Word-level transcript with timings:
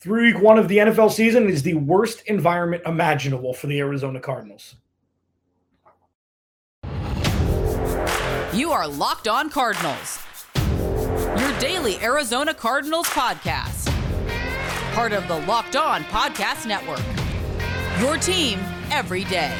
Through 0.00 0.34
week 0.34 0.42
one 0.42 0.58
of 0.58 0.68
the 0.68 0.78
NFL 0.78 1.10
season 1.12 1.48
is 1.48 1.62
the 1.62 1.74
worst 1.74 2.22
environment 2.26 2.82
imaginable 2.84 3.54
for 3.54 3.68
the 3.68 3.78
Arizona 3.80 4.20
Cardinals. 4.20 4.76
You 8.52 8.70
are 8.70 8.86
Locked 8.86 9.26
On 9.26 9.50
Cardinals, 9.50 10.22
your 10.54 11.58
daily 11.58 11.98
Arizona 12.00 12.54
Cardinals 12.54 13.06
podcast. 13.06 13.90
Part 14.94 15.12
of 15.12 15.26
the 15.26 15.40
Locked 15.40 15.74
On 15.74 16.04
Podcast 16.04 16.66
Network. 16.66 17.02
Your 18.00 18.16
team 18.16 18.60
every 18.92 19.24
day. 19.24 19.52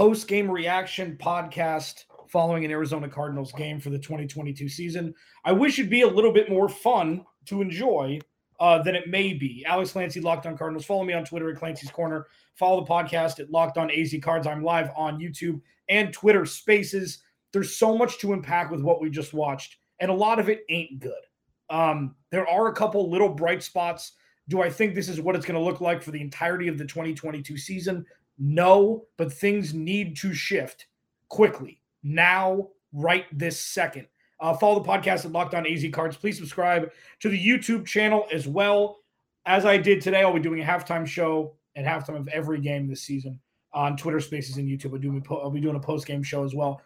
Post 0.00 0.28
game 0.28 0.50
reaction 0.50 1.14
podcast 1.20 2.04
following 2.26 2.64
an 2.64 2.70
Arizona 2.70 3.06
Cardinals 3.06 3.52
game 3.52 3.78
for 3.78 3.90
the 3.90 3.98
2022 3.98 4.66
season. 4.66 5.14
I 5.44 5.52
wish 5.52 5.78
it'd 5.78 5.90
be 5.90 6.00
a 6.00 6.08
little 6.08 6.32
bit 6.32 6.48
more 6.48 6.70
fun 6.70 7.26
to 7.44 7.60
enjoy 7.60 8.18
uh, 8.60 8.82
than 8.82 8.94
it 8.94 9.10
may 9.10 9.34
be. 9.34 9.62
Alex 9.68 9.92
Clancy, 9.92 10.22
Locked 10.22 10.46
On 10.46 10.56
Cardinals. 10.56 10.86
Follow 10.86 11.04
me 11.04 11.12
on 11.12 11.26
Twitter 11.26 11.50
at 11.50 11.58
Clancy's 11.58 11.90
Corner. 11.90 12.28
Follow 12.54 12.82
the 12.82 12.90
podcast 12.90 13.40
at 13.40 13.50
Locked 13.50 13.76
On 13.76 13.90
AZ 13.90 14.14
Cards. 14.22 14.46
I'm 14.46 14.64
live 14.64 14.88
on 14.96 15.20
YouTube 15.20 15.60
and 15.90 16.14
Twitter 16.14 16.46
Spaces. 16.46 17.18
There's 17.52 17.76
so 17.76 17.94
much 17.94 18.18
to 18.20 18.32
unpack 18.32 18.70
with 18.70 18.80
what 18.80 19.02
we 19.02 19.10
just 19.10 19.34
watched, 19.34 19.76
and 19.98 20.10
a 20.10 20.14
lot 20.14 20.38
of 20.38 20.48
it 20.48 20.62
ain't 20.70 20.98
good. 21.00 21.12
Um, 21.68 22.14
there 22.30 22.48
are 22.48 22.68
a 22.68 22.74
couple 22.74 23.10
little 23.10 23.28
bright 23.28 23.62
spots. 23.62 24.12
Do 24.48 24.62
I 24.62 24.70
think 24.70 24.94
this 24.94 25.10
is 25.10 25.20
what 25.20 25.36
it's 25.36 25.44
going 25.44 25.60
to 25.60 25.64
look 25.64 25.82
like 25.82 26.02
for 26.02 26.10
the 26.10 26.22
entirety 26.22 26.68
of 26.68 26.78
the 26.78 26.86
2022 26.86 27.58
season? 27.58 28.06
No, 28.40 29.06
but 29.18 29.32
things 29.32 29.74
need 29.74 30.16
to 30.16 30.32
shift 30.32 30.86
quickly 31.28 31.82
now, 32.02 32.68
right 32.92 33.26
this 33.32 33.60
second. 33.60 34.06
Uh, 34.40 34.54
follow 34.54 34.82
the 34.82 34.88
podcast 34.88 35.26
at 35.26 35.32
Locked 35.32 35.54
On 35.54 35.66
AZ 35.66 35.84
Cards. 35.92 36.16
Please 36.16 36.38
subscribe 36.38 36.90
to 37.20 37.28
the 37.28 37.38
YouTube 37.38 37.84
channel 37.84 38.26
as 38.32 38.48
well. 38.48 39.00
As 39.44 39.66
I 39.66 39.76
did 39.76 40.00
today, 40.00 40.22
I'll 40.22 40.32
be 40.32 40.40
doing 40.40 40.62
a 40.62 40.64
halftime 40.64 41.06
show 41.06 41.54
at 41.76 41.84
halftime 41.84 42.16
of 42.16 42.28
every 42.28 42.60
game 42.60 42.88
this 42.88 43.02
season 43.02 43.38
on 43.74 43.96
Twitter 43.96 44.20
Spaces 44.20 44.56
and 44.56 44.66
YouTube. 44.66 44.92
I'll, 44.94 44.98
do, 44.98 45.22
I'll 45.30 45.50
be 45.50 45.60
doing 45.60 45.76
a 45.76 45.80
post 45.80 46.06
game 46.06 46.22
show 46.22 46.42
as 46.42 46.54
well. 46.54 46.80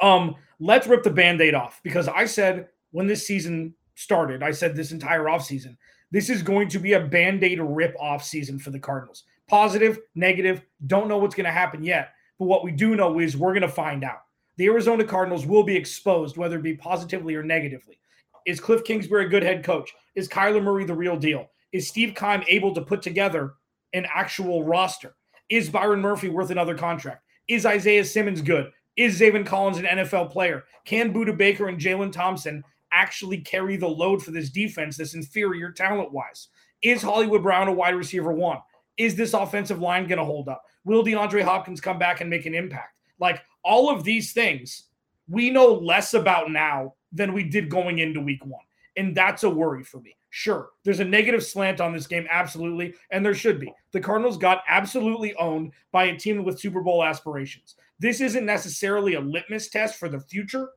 Um, 0.00 0.36
let's 0.60 0.86
rip 0.86 1.02
the 1.02 1.10
band 1.10 1.40
aid 1.40 1.54
off 1.54 1.80
because 1.82 2.06
I 2.06 2.24
said 2.24 2.68
when 2.92 3.08
this 3.08 3.26
season 3.26 3.74
started, 3.96 4.44
I 4.44 4.52
said 4.52 4.76
this 4.76 4.92
entire 4.92 5.24
offseason, 5.24 5.76
this 6.12 6.30
is 6.30 6.42
going 6.42 6.68
to 6.68 6.78
be 6.78 6.92
a 6.92 7.00
band 7.00 7.42
aid 7.42 7.60
rip 7.60 7.96
off 7.98 8.22
season 8.24 8.60
for 8.60 8.70
the 8.70 8.78
Cardinals. 8.78 9.24
Positive, 9.48 9.98
negative, 10.14 10.62
don't 10.86 11.08
know 11.08 11.18
what's 11.18 11.34
going 11.34 11.46
to 11.46 11.50
happen 11.50 11.82
yet. 11.82 12.12
But 12.38 12.46
what 12.46 12.64
we 12.64 12.70
do 12.70 12.94
know 12.94 13.18
is 13.18 13.36
we're 13.36 13.52
going 13.52 13.62
to 13.62 13.68
find 13.68 14.04
out. 14.04 14.22
The 14.56 14.66
Arizona 14.66 15.04
Cardinals 15.04 15.46
will 15.46 15.62
be 15.62 15.76
exposed, 15.76 16.36
whether 16.36 16.58
it 16.58 16.62
be 16.62 16.74
positively 16.74 17.34
or 17.34 17.42
negatively. 17.42 17.98
Is 18.46 18.60
Cliff 18.60 18.84
Kingsbury 18.84 19.26
a 19.26 19.28
good 19.28 19.42
head 19.42 19.64
coach? 19.64 19.92
Is 20.14 20.28
Kyler 20.28 20.62
Murray 20.62 20.84
the 20.84 20.94
real 20.94 21.16
deal? 21.16 21.48
Is 21.72 21.88
Steve 21.88 22.14
Keim 22.14 22.42
able 22.48 22.74
to 22.74 22.80
put 22.80 23.02
together 23.02 23.54
an 23.92 24.06
actual 24.14 24.64
roster? 24.64 25.14
Is 25.48 25.70
Byron 25.70 26.00
Murphy 26.00 26.28
worth 26.28 26.50
another 26.50 26.76
contract? 26.76 27.24
Is 27.48 27.66
Isaiah 27.66 28.04
Simmons 28.04 28.42
good? 28.42 28.70
Is 28.96 29.20
Zaven 29.20 29.46
Collins 29.46 29.78
an 29.78 29.84
NFL 29.84 30.30
player? 30.30 30.64
Can 30.84 31.12
Budda 31.14 31.36
Baker 31.36 31.68
and 31.68 31.78
Jalen 31.78 32.12
Thompson 32.12 32.64
actually 32.90 33.38
carry 33.38 33.76
the 33.76 33.88
load 33.88 34.22
for 34.22 34.30
this 34.30 34.50
defense 34.50 34.96
that's 34.96 35.14
inferior 35.14 35.70
talent 35.70 36.12
wise? 36.12 36.48
Is 36.82 37.02
Hollywood 37.02 37.42
Brown 37.42 37.68
a 37.68 37.72
wide 37.72 37.94
receiver 37.94 38.32
one? 38.32 38.58
Is 38.98 39.14
this 39.14 39.32
offensive 39.32 39.80
line 39.80 40.06
going 40.06 40.18
to 40.18 40.24
hold 40.24 40.48
up? 40.48 40.62
Will 40.84 41.04
DeAndre 41.04 41.42
Hopkins 41.42 41.80
come 41.80 41.98
back 41.98 42.20
and 42.20 42.28
make 42.28 42.46
an 42.46 42.54
impact? 42.54 42.98
Like 43.20 43.42
all 43.64 43.90
of 43.90 44.04
these 44.04 44.32
things, 44.32 44.84
we 45.28 45.50
know 45.50 45.74
less 45.74 46.14
about 46.14 46.50
now 46.50 46.94
than 47.12 47.32
we 47.32 47.44
did 47.44 47.70
going 47.70 48.00
into 48.00 48.20
week 48.20 48.44
one. 48.44 48.64
And 48.96 49.14
that's 49.14 49.44
a 49.44 49.50
worry 49.50 49.84
for 49.84 50.00
me. 50.00 50.16
Sure, 50.30 50.70
there's 50.84 51.00
a 51.00 51.04
negative 51.04 51.42
slant 51.42 51.80
on 51.80 51.92
this 51.92 52.06
game, 52.06 52.26
absolutely, 52.30 52.94
and 53.10 53.24
there 53.24 53.34
should 53.34 53.58
be. 53.58 53.72
The 53.92 54.00
Cardinals 54.00 54.36
got 54.36 54.62
absolutely 54.68 55.34
owned 55.36 55.72
by 55.90 56.04
a 56.04 56.18
team 56.18 56.44
with 56.44 56.60
Super 56.60 56.82
Bowl 56.82 57.02
aspirations. 57.02 57.76
This 57.98 58.20
isn't 58.20 58.44
necessarily 58.44 59.14
a 59.14 59.20
litmus 59.20 59.68
test 59.70 59.98
for 59.98 60.08
the 60.08 60.20
future. 60.20 60.68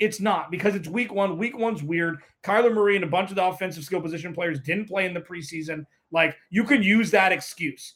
It's 0.00 0.20
not 0.20 0.50
because 0.50 0.74
it's 0.74 0.88
week 0.88 1.12
one. 1.12 1.38
Week 1.38 1.56
one's 1.56 1.82
weird. 1.82 2.18
Kyler 2.42 2.74
Murray 2.74 2.96
and 2.96 3.04
a 3.04 3.08
bunch 3.08 3.30
of 3.30 3.36
the 3.36 3.44
offensive 3.44 3.84
skill 3.84 4.00
position 4.00 4.34
players 4.34 4.60
didn't 4.60 4.88
play 4.88 5.06
in 5.06 5.14
the 5.14 5.20
preseason. 5.20 5.84
Like 6.10 6.36
you 6.50 6.64
can 6.64 6.82
use 6.82 7.10
that 7.12 7.32
excuse. 7.32 7.94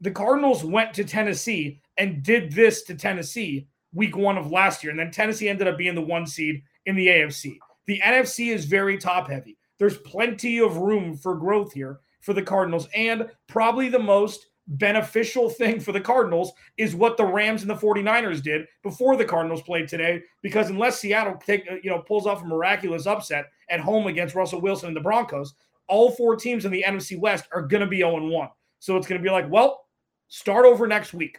The 0.00 0.10
Cardinals 0.10 0.62
went 0.62 0.94
to 0.94 1.04
Tennessee 1.04 1.80
and 1.96 2.22
did 2.22 2.52
this 2.52 2.82
to 2.84 2.94
Tennessee 2.94 3.66
week 3.94 4.16
one 4.16 4.36
of 4.36 4.52
last 4.52 4.84
year. 4.84 4.90
And 4.90 4.98
then 4.98 5.10
Tennessee 5.10 5.48
ended 5.48 5.66
up 5.66 5.78
being 5.78 5.94
the 5.94 6.02
one 6.02 6.26
seed 6.26 6.62
in 6.84 6.96
the 6.96 7.06
AFC. 7.06 7.56
The 7.86 8.00
NFC 8.00 8.52
is 8.52 8.66
very 8.66 8.98
top 8.98 9.30
heavy. 9.30 9.56
There's 9.78 9.98
plenty 9.98 10.58
of 10.58 10.76
room 10.76 11.16
for 11.16 11.34
growth 11.34 11.72
here 11.72 12.00
for 12.20 12.34
the 12.34 12.42
Cardinals. 12.42 12.88
And 12.94 13.28
probably 13.46 13.88
the 13.88 13.98
most 13.98 14.46
beneficial 14.68 15.48
thing 15.48 15.80
for 15.80 15.92
the 15.92 16.00
Cardinals 16.00 16.52
is 16.76 16.94
what 16.94 17.16
the 17.16 17.24
Rams 17.24 17.62
and 17.62 17.70
the 17.70 17.74
49ers 17.74 18.42
did 18.42 18.66
before 18.82 19.16
the 19.16 19.24
Cardinals 19.24 19.62
played 19.62 19.88
today. 19.88 20.22
Because 20.42 20.70
unless 20.70 21.00
Seattle 21.00 21.40
take, 21.44 21.70
uh, 21.70 21.76
you 21.82 21.90
know, 21.90 22.00
pulls 22.00 22.26
off 22.26 22.42
a 22.42 22.46
miraculous 22.46 23.06
upset 23.06 23.46
at 23.70 23.80
home 23.80 24.06
against 24.06 24.34
Russell 24.34 24.60
Wilson 24.60 24.88
and 24.88 24.96
the 24.96 25.00
Broncos, 25.00 25.54
all 25.88 26.10
four 26.10 26.36
teams 26.36 26.64
in 26.64 26.72
the 26.72 26.84
NFC 26.86 27.18
West 27.18 27.46
are 27.52 27.62
going 27.62 27.80
to 27.80 27.86
be 27.86 27.98
0 27.98 28.28
1. 28.28 28.48
So 28.80 28.96
it's 28.96 29.06
going 29.06 29.20
to 29.20 29.24
be 29.24 29.32
like, 29.32 29.50
well, 29.50 29.86
start 30.28 30.66
over 30.66 30.86
next 30.86 31.14
week. 31.14 31.38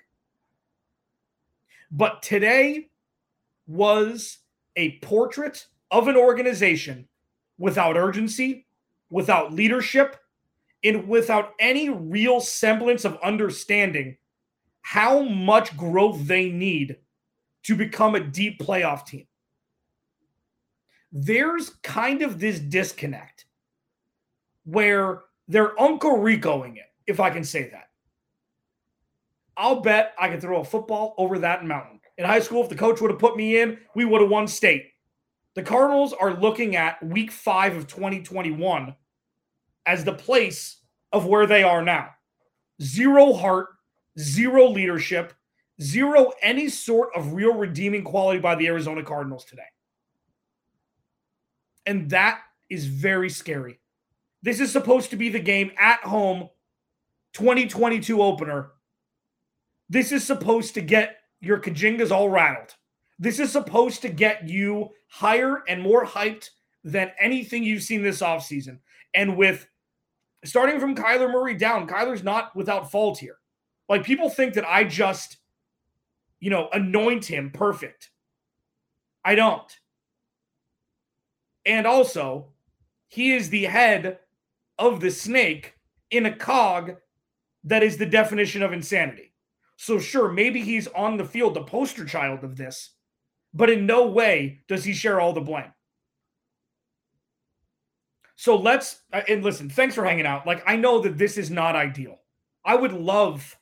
But 1.92 2.22
today 2.22 2.90
was 3.68 4.40
a 4.76 4.98
portrait 5.00 5.68
of 5.92 6.08
an 6.08 6.16
organization 6.16 7.08
without 7.58 7.98
urgency, 7.98 8.66
without 9.10 9.54
leadership, 9.54 10.18
and 10.84 11.08
without 11.08 11.54
any 11.60 11.90
real 11.90 12.40
semblance 12.40 13.06
of 13.06 13.18
understanding 13.24 14.18
how 14.82 15.22
much 15.22 15.76
growth 15.76 16.26
they 16.28 16.50
need 16.50 16.98
to 17.64 17.76
become 17.76 18.16
a 18.16 18.20
deep 18.20 18.60
playoff 18.60 19.06
team. 19.06 19.28
There's 21.12 21.72
kind 21.84 22.22
of 22.22 22.40
this 22.40 22.60
disconnect 22.60 23.46
where 24.64 25.24
they're 25.48 25.80
Uncle 25.80 26.18
Ricoing 26.18 26.78
it, 26.78 26.92
if 27.06 27.20
I 27.20 27.30
can 27.30 27.44
say 27.44 27.70
that. 27.70 27.90
I'll 29.56 29.82
bet 29.82 30.14
I 30.20 30.30
could 30.30 30.42
throw 30.42 30.62
a 30.62 30.66
football 30.66 31.16
over 31.18 31.40
that 31.40 31.66
mountain. 31.66 32.00
In 32.18 32.26
high 32.26 32.40
school, 32.40 32.64
if 32.64 32.70
the 32.70 32.76
coach 32.76 33.02
would 33.02 33.12
have 33.12 33.20
put 33.20 33.36
me 33.36 33.60
in, 33.60 33.80
we 33.96 34.06
would 34.06 34.22
have 34.22 34.30
won 34.30 34.48
state. 34.48 34.92
The 35.56 35.64
Cardinals 35.64 36.14
are 36.14 36.40
looking 36.40 36.76
at 36.76 37.04
week 37.04 37.32
five 37.32 37.76
of 37.76 37.88
2021 37.88 38.96
as 39.88 40.04
the 40.04 40.14
place 40.14 40.82
of 41.14 41.26
where 41.26 41.48
they 41.48 41.64
are 41.64 41.82
now. 41.82 42.10
Zero 42.82 43.34
heart, 43.34 43.70
zero 44.20 44.68
leadership, 44.68 45.34
zero 45.82 46.32
any 46.42 46.70
sort 46.70 47.10
of 47.16 47.34
real 47.34 47.54
redeeming 47.54 48.04
quality 48.04 48.40
by 48.40 48.54
the 48.56 48.68
Arizona 48.68 49.02
Cardinals 49.02 49.46
today. 49.46 49.64
And 51.86 52.10
that 52.10 52.42
is 52.70 52.86
very 52.86 53.30
scary. 53.30 53.80
This 54.44 54.60
is 54.60 54.72
supposed 54.72 55.10
to 55.12 55.16
be 55.16 55.30
the 55.30 55.40
game 55.40 55.72
at 55.80 56.02
home 56.02 56.50
2022 57.34 58.22
opener. 58.22 58.72
This 59.90 60.12
is 60.12 60.26
supposed 60.26 60.74
to 60.74 60.82
get 60.82 61.18
your 61.40 61.60
Kajingas 61.60 62.12
all 62.12 62.30
rattled. 62.30 62.76
This 63.20 63.40
is 63.40 63.52
supposed 63.52 64.02
to 64.02 64.10
get 64.10 64.48
you 64.48 64.90
higher 65.08 65.64
and 65.68 65.82
more 65.82 66.06
hyped 66.06 66.50
than 66.84 67.12
anything 67.20 67.64
you've 67.64 67.84
seen 67.84 68.04
this 68.04 68.22
offseason. 68.22 68.80
And 69.16 69.38
with 69.38 69.68
starting 70.48 70.80
from 70.80 70.96
Kyler 70.96 71.32
Murray 71.32 71.56
down, 71.56 71.88
Kyler's 71.88 72.24
not 72.24 72.56
without 72.56 72.92
fault 72.92 73.18
here. 73.18 73.38
Like 73.90 74.04
people 74.04 74.30
think 74.30 74.54
that 74.56 74.68
I 74.68 74.84
just, 74.84 75.38
you 76.40 76.50
know, 76.50 76.70
anoint 76.74 77.26
him 77.26 77.52
perfect. 77.52 78.10
I 79.24 79.36
don't. 79.36 79.72
And 81.66 81.86
also, 81.86 82.48
he 83.08 83.34
is 83.34 83.50
the 83.50 83.66
head 83.66 84.20
of 84.78 85.00
the 85.00 85.12
snake 85.12 85.74
in 86.12 86.26
a 86.26 86.36
cog 86.36 86.96
that 87.64 87.84
is 87.84 87.98
the 87.98 88.06
definition 88.06 88.64
of 88.64 88.74
insanity. 88.74 89.34
So, 89.76 90.00
sure, 90.00 90.32
maybe 90.32 90.62
he's 90.62 90.88
on 90.88 91.18
the 91.18 91.26
field, 91.26 91.54
the 91.54 91.64
poster 91.64 92.06
child 92.06 92.44
of 92.44 92.56
this, 92.56 92.92
but 93.54 93.70
in 93.70 93.86
no 93.86 94.08
way 94.08 94.64
does 94.68 94.84
he 94.84 94.94
share 94.94 95.20
all 95.20 95.34
the 95.34 95.42
blame. 95.42 95.72
So 98.38 98.56
let's, 98.56 99.02
uh, 99.12 99.22
and 99.28 99.44
listen, 99.44 99.68
thanks 99.68 99.96
for 99.96 100.06
hanging 100.06 100.28
out. 100.28 100.46
Like, 100.46 100.62
I 100.68 100.76
know 100.76 101.02
that 101.02 101.18
this 101.18 101.40
is 101.40 101.50
not 101.50 101.76
ideal. 101.76 102.20
I 102.64 102.76
would 102.76 102.94
love, 102.94 103.58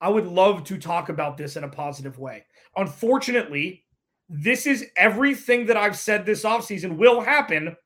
I 0.00 0.08
would 0.08 0.26
love 0.26 0.64
to 0.64 0.76
talk 0.76 1.08
about 1.08 1.36
this 1.36 1.56
in 1.56 1.62
a 1.62 1.68
positive 1.68 2.18
way. 2.18 2.44
Unfortunately, 2.76 3.84
this 4.28 4.66
is 4.66 4.86
everything 4.96 5.66
that 5.66 5.76
I've 5.76 5.96
said 5.96 6.26
this 6.26 6.42
offseason 6.42 6.96
will 6.96 7.20
happen 7.20 7.76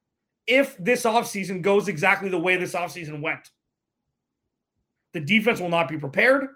if 0.46 0.74
this 0.78 1.02
offseason 1.02 1.60
goes 1.60 1.86
exactly 1.86 2.30
the 2.30 2.38
way 2.38 2.56
this 2.56 2.72
offseason 2.72 3.20
went. 3.20 3.50
The 5.12 5.20
defense 5.20 5.60
will 5.60 5.68
not 5.68 5.88
be 5.88 5.98
prepared. 5.98 6.48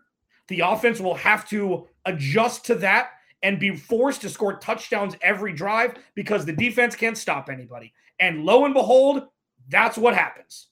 The 0.49 0.61
offense 0.61 1.01
will 1.01 1.17
have 1.17 1.47
to 1.51 1.87
adjust 2.07 2.65
to 2.67 2.77
that 2.77 3.11
and 3.43 3.61
be 3.61 3.77
forced 3.77 4.23
to 4.23 4.31
score 4.31 4.57
touchdowns 4.57 5.17
every 5.21 5.53
drive 5.53 5.97
because 6.15 6.47
the 6.47 6.53
defense 6.53 6.97
can't 6.97 7.19
stop 7.19 7.51
anybody. 7.51 7.93
And 8.21 8.45
lo 8.45 8.65
and 8.65 8.75
behold, 8.75 9.25
that's 9.69 9.99
what 9.99 10.15
happens. 10.15 10.69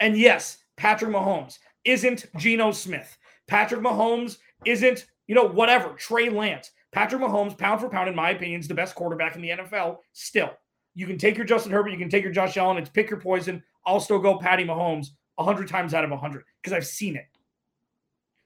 And 0.00 0.16
yes, 0.16 0.58
Patrick 0.76 1.10
Mahomes 1.10 1.58
isn't 1.84 2.26
Geno 2.36 2.72
Smith. 2.72 3.16
Patrick 3.46 3.80
Mahomes 3.80 4.38
isn't, 4.64 5.06
you 5.26 5.34
know, 5.34 5.46
whatever, 5.46 5.90
Trey 5.90 6.28
Lance. 6.28 6.70
Patrick 6.92 7.20
Mahomes, 7.20 7.56
pound 7.56 7.80
for 7.80 7.88
pound, 7.88 8.08
in 8.08 8.14
my 8.14 8.30
opinion, 8.30 8.60
is 8.60 8.68
the 8.68 8.74
best 8.74 8.94
quarterback 8.94 9.36
in 9.36 9.42
the 9.42 9.50
NFL 9.50 9.98
still. 10.12 10.50
You 10.94 11.06
can 11.06 11.18
take 11.18 11.36
your 11.36 11.44
Justin 11.44 11.72
Herbert, 11.72 11.90
you 11.90 11.98
can 11.98 12.08
take 12.08 12.24
your 12.24 12.32
Josh 12.32 12.56
Allen, 12.56 12.78
it's 12.78 12.88
pick 12.88 13.10
your 13.10 13.20
poison. 13.20 13.62
I'll 13.84 14.00
still 14.00 14.18
go 14.18 14.38
Patty 14.38 14.64
Mahomes 14.64 15.08
100 15.36 15.68
times 15.68 15.94
out 15.94 16.04
of 16.04 16.10
100 16.10 16.42
because 16.62 16.72
I've 16.72 16.86
seen 16.86 17.16
it. 17.16 17.26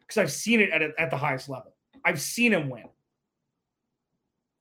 Because 0.01 0.19
I've 0.19 0.33
seen 0.33 0.61
it 0.61 0.71
at, 0.71 0.83
a, 0.83 0.91
at 0.99 1.11
the 1.11 1.17
highest 1.17 1.49
level. 1.49 1.75
I've 2.05 2.21
seen 2.21 2.53
him 2.53 2.69
win. 2.69 2.85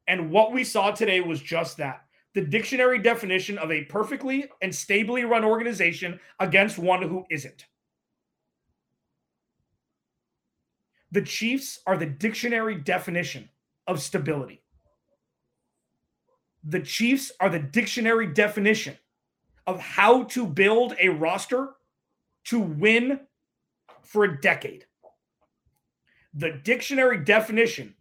And 0.07 0.31
what 0.31 0.51
we 0.51 0.63
saw 0.63 0.91
today 0.91 1.21
was 1.21 1.41
just 1.41 1.77
that 1.77 2.05
the 2.39 2.45
dictionary 2.45 2.99
definition 2.99 3.57
of 3.57 3.69
a 3.69 3.83
perfectly 3.83 4.49
and 4.61 4.73
stably 4.73 5.25
run 5.25 5.43
organization 5.43 6.17
against 6.39 6.79
one 6.79 7.01
who 7.01 7.25
isn't. 7.29 7.65
The 11.11 11.21
Chiefs 11.21 11.81
are 11.85 11.97
the 11.97 12.05
dictionary 12.05 12.75
definition 12.75 13.49
of 13.87 14.01
stability. 14.01 14.61
The 16.63 16.79
Chiefs 16.79 17.33
are 17.41 17.49
the 17.49 17.59
dictionary 17.59 18.27
definition 18.27 18.97
of 19.67 19.81
how 19.81 20.23
to 20.23 20.47
build 20.47 20.95
a 20.97 21.09
roster 21.09 21.71
to 22.45 22.61
win 22.61 23.19
for 24.01 24.23
a 24.23 24.39
decade. 24.39 24.85
The 26.35 26.51
dictionary 26.63 27.21
definition 27.21 27.95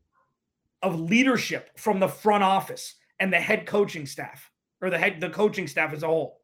of 0.80 1.00
leadership 1.00 1.76
from 1.76 1.98
the 1.98 2.06
front 2.06 2.44
office 2.44 2.94
and 3.20 3.32
the 3.32 3.40
head 3.40 3.66
coaching 3.66 4.06
staff 4.06 4.50
or 4.80 4.90
the 4.90 4.98
head 4.98 5.20
the 5.20 5.30
coaching 5.30 5.66
staff 5.66 5.92
as 5.92 6.02
a 6.02 6.06
whole. 6.06 6.40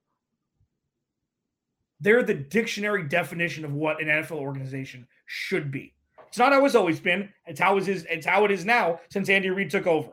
They're 2.00 2.23
the 2.23 2.35
dictionary 2.35 3.05
definition 3.05 3.65
of 3.65 3.73
what 3.73 4.00
an 4.03 4.09
NFL 4.09 4.32
organization 4.32 5.06
should 5.26 5.71
be. 5.71 5.94
It's 6.29 6.38
not 6.38 6.53
how 6.53 6.65
it's 6.65 6.75
always 6.75 7.00
been. 7.00 7.32
It's 7.47 7.61
how 7.61 7.76
it 7.76 7.88
is. 7.88 8.05
It's 8.11 8.26
how 8.26 8.44
it 8.44 8.50
is 8.50 8.65
now 8.65 9.00
since 9.09 9.29
Andy 9.29 9.50
Reid 9.50 9.71
took 9.71 9.87
over. 9.87 10.11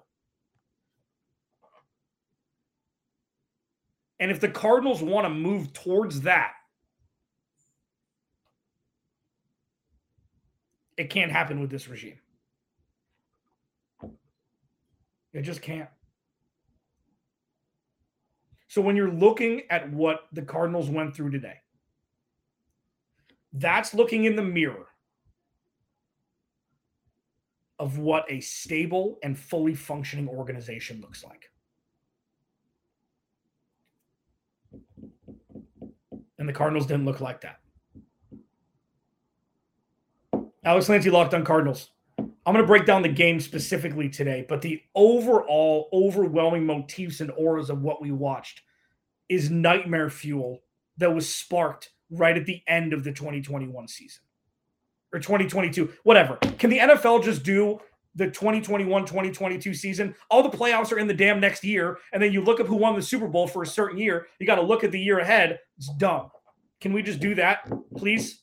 And 4.20 4.30
if 4.30 4.40
the 4.40 4.48
Cardinals 4.48 5.02
want 5.02 5.26
to 5.26 5.30
move 5.32 5.74
towards 5.74 6.22
that, 6.22 6.54
it 10.96 11.10
can't 11.10 11.32
happen 11.32 11.60
with 11.60 11.72
this 11.72 11.88
regime. 11.88 12.20
It 15.34 15.42
just 15.42 15.64
can't. 15.64 15.90
So 18.72 18.82
when 18.82 18.96
you're 18.96 19.12
looking 19.12 19.64
at 19.70 19.92
what 19.92 20.28
the 20.32 20.44
Cardinals 20.44 20.90
went 20.90 21.14
through 21.14 21.32
today, 21.32 21.56
that's 23.52 23.94
looking 23.94 24.24
in 24.24 24.38
the 24.38 24.42
mirror 24.42 24.88
of 27.80 27.98
what 27.98 28.24
a 28.32 28.40
stable 28.40 29.20
and 29.24 29.38
fully 29.38 29.76
functioning 29.76 30.30
organization 30.30 31.02
looks 31.02 31.22
like. 31.22 31.52
And 36.40 36.48
the 36.48 36.54
Cardinals 36.54 36.86
didn't 36.86 37.04
look 37.04 37.20
like 37.20 37.42
that. 37.42 37.60
Alex 40.64 40.86
Clancy 40.86 41.10
locked 41.10 41.34
on 41.34 41.44
Cardinals. 41.44 41.90
I'm 42.46 42.54
going 42.54 42.64
to 42.64 42.68
break 42.68 42.86
down 42.86 43.04
the 43.04 43.10
game 43.10 43.40
specifically 43.40 44.10
today, 44.10 44.46
but 44.50 44.62
the 44.62 44.82
overall 44.96 45.90
overwhelming 45.94 46.66
motifs 46.66 47.22
and 47.22 47.32
auras 47.38 47.70
of 47.70 47.84
what 47.84 48.02
we 48.02 48.12
watched 48.12 48.62
is 49.30 49.52
nightmare 49.52 50.10
fuel 50.10 50.64
that 50.98 51.14
was 51.14 51.34
sparked 51.34 51.92
right 52.10 52.36
at 52.36 52.46
the 52.46 52.62
end 52.68 52.94
of 52.94 53.04
the 53.04 53.12
2021 53.12 53.88
season 53.88 54.24
or 55.14 55.20
2022, 55.20 55.92
whatever. 56.04 56.38
Can 56.58 56.70
the 56.70 56.80
NFL 56.80 57.24
just 57.24 57.44
do 57.44 57.80
the 58.16 58.26
2021 58.26 59.06
2022 59.06 59.74
season? 59.74 60.16
All 60.30 60.42
the 60.42 60.58
playoffs 60.58 60.92
are 60.92 60.98
in 60.98 61.08
the 61.08 61.14
damn 61.14 61.40
next 61.40 61.64
year, 61.64 62.00
and 62.12 62.22
then 62.22 62.34
you 62.34 62.42
look 62.42 62.60
up 62.60 62.68
who 62.68 62.76
won 62.76 62.96
the 62.96 63.02
Super 63.02 63.28
Bowl 63.28 63.48
for 63.48 63.62
a 63.62 63.68
certain 63.68 63.98
year. 63.98 64.28
You 64.40 64.48
got 64.48 64.56
to 64.56 64.62
look 64.62 64.84
at 64.84 64.92
the 64.92 65.00
year 65.00 65.20
ahead. 65.20 65.60
It's 65.78 65.94
dumb. 65.98 66.32
Can 66.80 66.94
we 66.94 67.04
just 67.04 67.20
do 67.20 67.36
that, 67.36 67.70
please? 67.96 68.42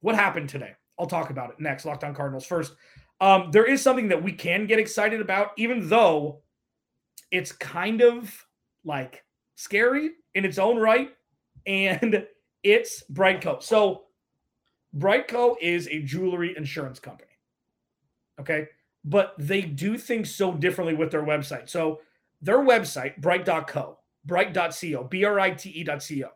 What 0.00 0.14
happened 0.14 0.48
today? 0.48 0.74
I'll 1.02 1.08
talk 1.08 1.30
about 1.30 1.50
it 1.50 1.58
next. 1.58 1.84
Locked 1.84 2.04
On 2.04 2.14
Cardinals 2.14 2.46
first. 2.46 2.74
Um, 3.20 3.50
there 3.50 3.64
is 3.64 3.82
something 3.82 4.06
that 4.08 4.22
we 4.22 4.30
can 4.30 4.66
get 4.66 4.78
excited 4.78 5.20
about, 5.20 5.50
even 5.56 5.88
though 5.88 6.42
it's 7.32 7.50
kind 7.50 8.02
of 8.02 8.32
like 8.84 9.24
scary 9.56 10.10
in 10.36 10.44
its 10.44 10.58
own 10.58 10.78
right, 10.78 11.10
and 11.66 12.24
it's 12.62 13.02
BriteCo. 13.12 13.60
So, 13.60 14.04
BriteCo 14.96 15.56
is 15.60 15.88
a 15.88 16.02
jewelry 16.02 16.56
insurance 16.56 17.00
company. 17.00 17.32
Okay. 18.38 18.68
But 19.04 19.34
they 19.38 19.62
do 19.62 19.98
things 19.98 20.32
so 20.32 20.52
differently 20.52 20.94
with 20.94 21.10
their 21.10 21.24
website. 21.24 21.68
So, 21.68 22.00
their 22.42 22.58
website, 22.58 23.20
brite.co, 23.20 23.98
brite.co, 24.24 25.04
B 25.04 25.24
R 25.24 25.40
I 25.40 25.50
T 25.50 25.70
E.co, 25.70 26.28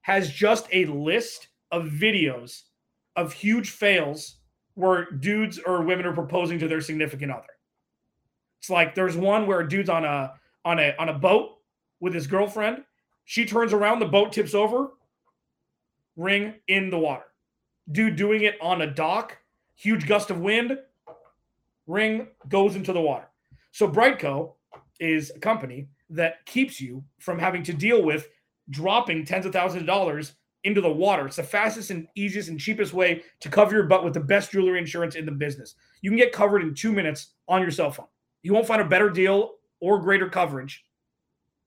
has 0.00 0.30
just 0.30 0.66
a 0.72 0.86
list 0.86 1.48
of 1.70 1.84
videos 1.84 2.62
of 3.16 3.32
huge 3.32 3.70
fails 3.70 4.36
where 4.74 5.10
dudes 5.10 5.58
or 5.58 5.82
women 5.82 6.06
are 6.06 6.14
proposing 6.14 6.58
to 6.58 6.68
their 6.68 6.80
significant 6.80 7.30
other. 7.30 7.44
It's 8.60 8.70
like 8.70 8.94
there's 8.94 9.16
one 9.16 9.46
where 9.46 9.60
a 9.60 9.68
dude's 9.68 9.90
on 9.90 10.04
a 10.04 10.34
on 10.64 10.78
a 10.78 10.94
on 10.98 11.08
a 11.08 11.14
boat 11.14 11.58
with 12.00 12.14
his 12.14 12.26
girlfriend. 12.26 12.84
She 13.24 13.44
turns 13.44 13.72
around, 13.72 13.98
the 13.98 14.06
boat 14.06 14.32
tips 14.32 14.54
over, 14.54 14.90
ring 16.16 16.54
in 16.68 16.90
the 16.90 16.98
water. 16.98 17.24
Dude 17.90 18.16
doing 18.16 18.42
it 18.42 18.56
on 18.60 18.82
a 18.82 18.86
dock, 18.86 19.38
huge 19.74 20.06
gust 20.06 20.30
of 20.30 20.40
wind, 20.40 20.78
ring 21.86 22.28
goes 22.48 22.76
into 22.76 22.92
the 22.92 23.00
water. 23.00 23.28
So 23.72 23.88
BriteCo 23.88 24.52
is 25.00 25.32
a 25.34 25.38
company 25.38 25.88
that 26.10 26.44
keeps 26.46 26.80
you 26.80 27.02
from 27.18 27.38
having 27.38 27.62
to 27.64 27.72
deal 27.72 28.02
with 28.02 28.28
dropping 28.70 29.24
tens 29.24 29.46
of 29.46 29.52
thousands 29.52 29.82
of 29.82 29.86
dollars 29.86 30.34
into 30.64 30.80
the 30.80 30.90
water. 30.90 31.26
It's 31.26 31.36
the 31.36 31.42
fastest 31.42 31.90
and 31.90 32.06
easiest 32.14 32.48
and 32.48 32.58
cheapest 32.58 32.92
way 32.92 33.22
to 33.40 33.48
cover 33.48 33.74
your 33.74 33.84
butt 33.84 34.04
with 34.04 34.14
the 34.14 34.20
best 34.20 34.52
jewelry 34.52 34.78
insurance 34.78 35.16
in 35.16 35.26
the 35.26 35.32
business. 35.32 35.74
You 36.02 36.10
can 36.10 36.18
get 36.18 36.32
covered 36.32 36.62
in 36.62 36.74
two 36.74 36.92
minutes 36.92 37.32
on 37.48 37.62
your 37.62 37.70
cell 37.70 37.90
phone. 37.90 38.06
You 38.42 38.52
won't 38.52 38.66
find 38.66 38.82
a 38.82 38.86
better 38.86 39.10
deal 39.10 39.54
or 39.80 40.00
greater 40.00 40.28
coverage 40.28 40.84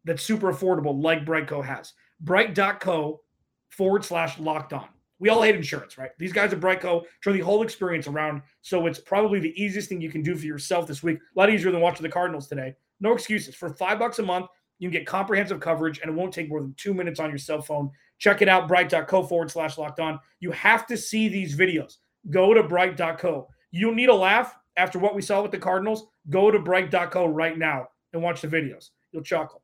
that's 0.05 0.23
super 0.23 0.53
affordable 0.53 1.01
like 1.01 1.25
BriteCo 1.25 1.63
has. 1.65 1.93
Brite.co 2.21 3.21
forward 3.69 4.05
slash 4.05 4.39
locked 4.39 4.73
on. 4.73 4.87
We 5.19 5.29
all 5.29 5.41
hate 5.41 5.55
insurance, 5.55 5.97
right? 5.97 6.11
These 6.19 6.33
guys 6.33 6.53
at 6.53 6.59
BriteCo 6.59 7.03
turn 7.23 7.33
the 7.33 7.39
whole 7.39 7.63
experience 7.63 8.07
around. 8.07 8.41
So 8.61 8.85
it's 8.85 8.99
probably 8.99 9.39
the 9.39 9.61
easiest 9.61 9.89
thing 9.89 10.01
you 10.01 10.11
can 10.11 10.21
do 10.21 10.35
for 10.35 10.45
yourself 10.45 10.87
this 10.87 11.03
week. 11.03 11.17
A 11.17 11.39
lot 11.39 11.49
easier 11.49 11.71
than 11.71 11.81
watching 11.81 12.03
the 12.03 12.09
Cardinals 12.09 12.47
today. 12.47 12.75
No 12.99 13.13
excuses. 13.13 13.55
For 13.55 13.69
five 13.69 13.99
bucks 13.99 14.19
a 14.19 14.23
month, 14.23 14.47
you 14.79 14.89
can 14.89 14.99
get 14.99 15.07
comprehensive 15.07 15.59
coverage 15.59 15.99
and 15.99 16.09
it 16.09 16.13
won't 16.13 16.33
take 16.33 16.49
more 16.49 16.61
than 16.61 16.73
two 16.77 16.93
minutes 16.93 17.19
on 17.19 17.29
your 17.29 17.37
cell 17.37 17.61
phone. 17.61 17.89
Check 18.17 18.41
it 18.41 18.49
out, 18.49 18.67
brite.co 18.67 19.23
forward 19.23 19.51
slash 19.51 19.77
locked 19.77 19.99
on. 19.99 20.19
You 20.39 20.51
have 20.51 20.87
to 20.87 20.97
see 20.97 21.27
these 21.27 21.55
videos. 21.55 21.97
Go 22.29 22.53
to 22.53 22.63
brite.co. 22.63 23.47
You'll 23.71 23.93
need 23.93 24.09
a 24.09 24.13
laugh 24.13 24.55
after 24.77 24.99
what 24.99 25.15
we 25.15 25.21
saw 25.21 25.41
with 25.41 25.51
the 25.51 25.57
Cardinals. 25.57 26.07
Go 26.29 26.49
to 26.49 26.59
brite.co 26.59 27.25
right 27.27 27.57
now 27.57 27.89
and 28.13 28.21
watch 28.21 28.41
the 28.41 28.47
videos. 28.47 28.89
You'll 29.11 29.23
chuckle. 29.23 29.61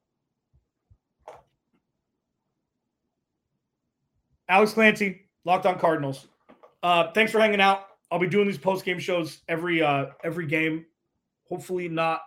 Alex 4.49 4.73
Clancy, 4.73 5.21
Locked 5.45 5.65
On 5.65 5.79
Cardinals. 5.79 6.27
Uh, 6.83 7.11
thanks 7.13 7.31
for 7.31 7.39
hanging 7.39 7.61
out. 7.61 7.85
I'll 8.11 8.19
be 8.19 8.27
doing 8.27 8.47
these 8.47 8.57
post 8.57 8.83
game 8.83 8.99
shows 8.99 9.39
every 9.47 9.81
uh, 9.81 10.07
every 10.25 10.45
game. 10.45 10.85
Hopefully 11.47 11.87
not 11.87 12.21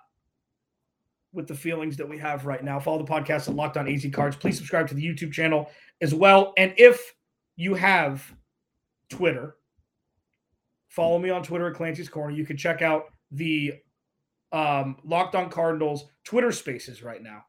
with 1.34 1.48
the 1.48 1.54
feelings 1.54 1.96
that 1.96 2.08
we 2.08 2.16
have 2.18 2.46
right 2.46 2.62
now. 2.62 2.78
Follow 2.78 2.98
the 2.98 3.10
podcast 3.10 3.48
at 3.48 3.54
Locked 3.54 3.76
On 3.76 3.88
AZ 3.88 4.06
Cards. 4.12 4.36
Please 4.36 4.56
subscribe 4.56 4.88
to 4.88 4.94
the 4.94 5.04
YouTube 5.04 5.32
channel 5.32 5.68
as 6.00 6.14
well. 6.14 6.54
And 6.56 6.72
if 6.76 7.14
you 7.56 7.74
have 7.74 8.24
Twitter, 9.10 9.56
follow 10.88 11.18
me 11.18 11.30
on 11.30 11.42
Twitter 11.42 11.68
at 11.68 11.74
Clancy's 11.74 12.08
Corner. 12.08 12.34
You 12.34 12.46
can 12.46 12.56
check 12.56 12.80
out 12.80 13.06
the 13.32 13.74
um, 14.52 14.96
Locked 15.04 15.34
On 15.34 15.50
Cardinals 15.50 16.06
Twitter 16.22 16.52
Spaces 16.52 17.02
right 17.02 17.22
now. 17.22 17.44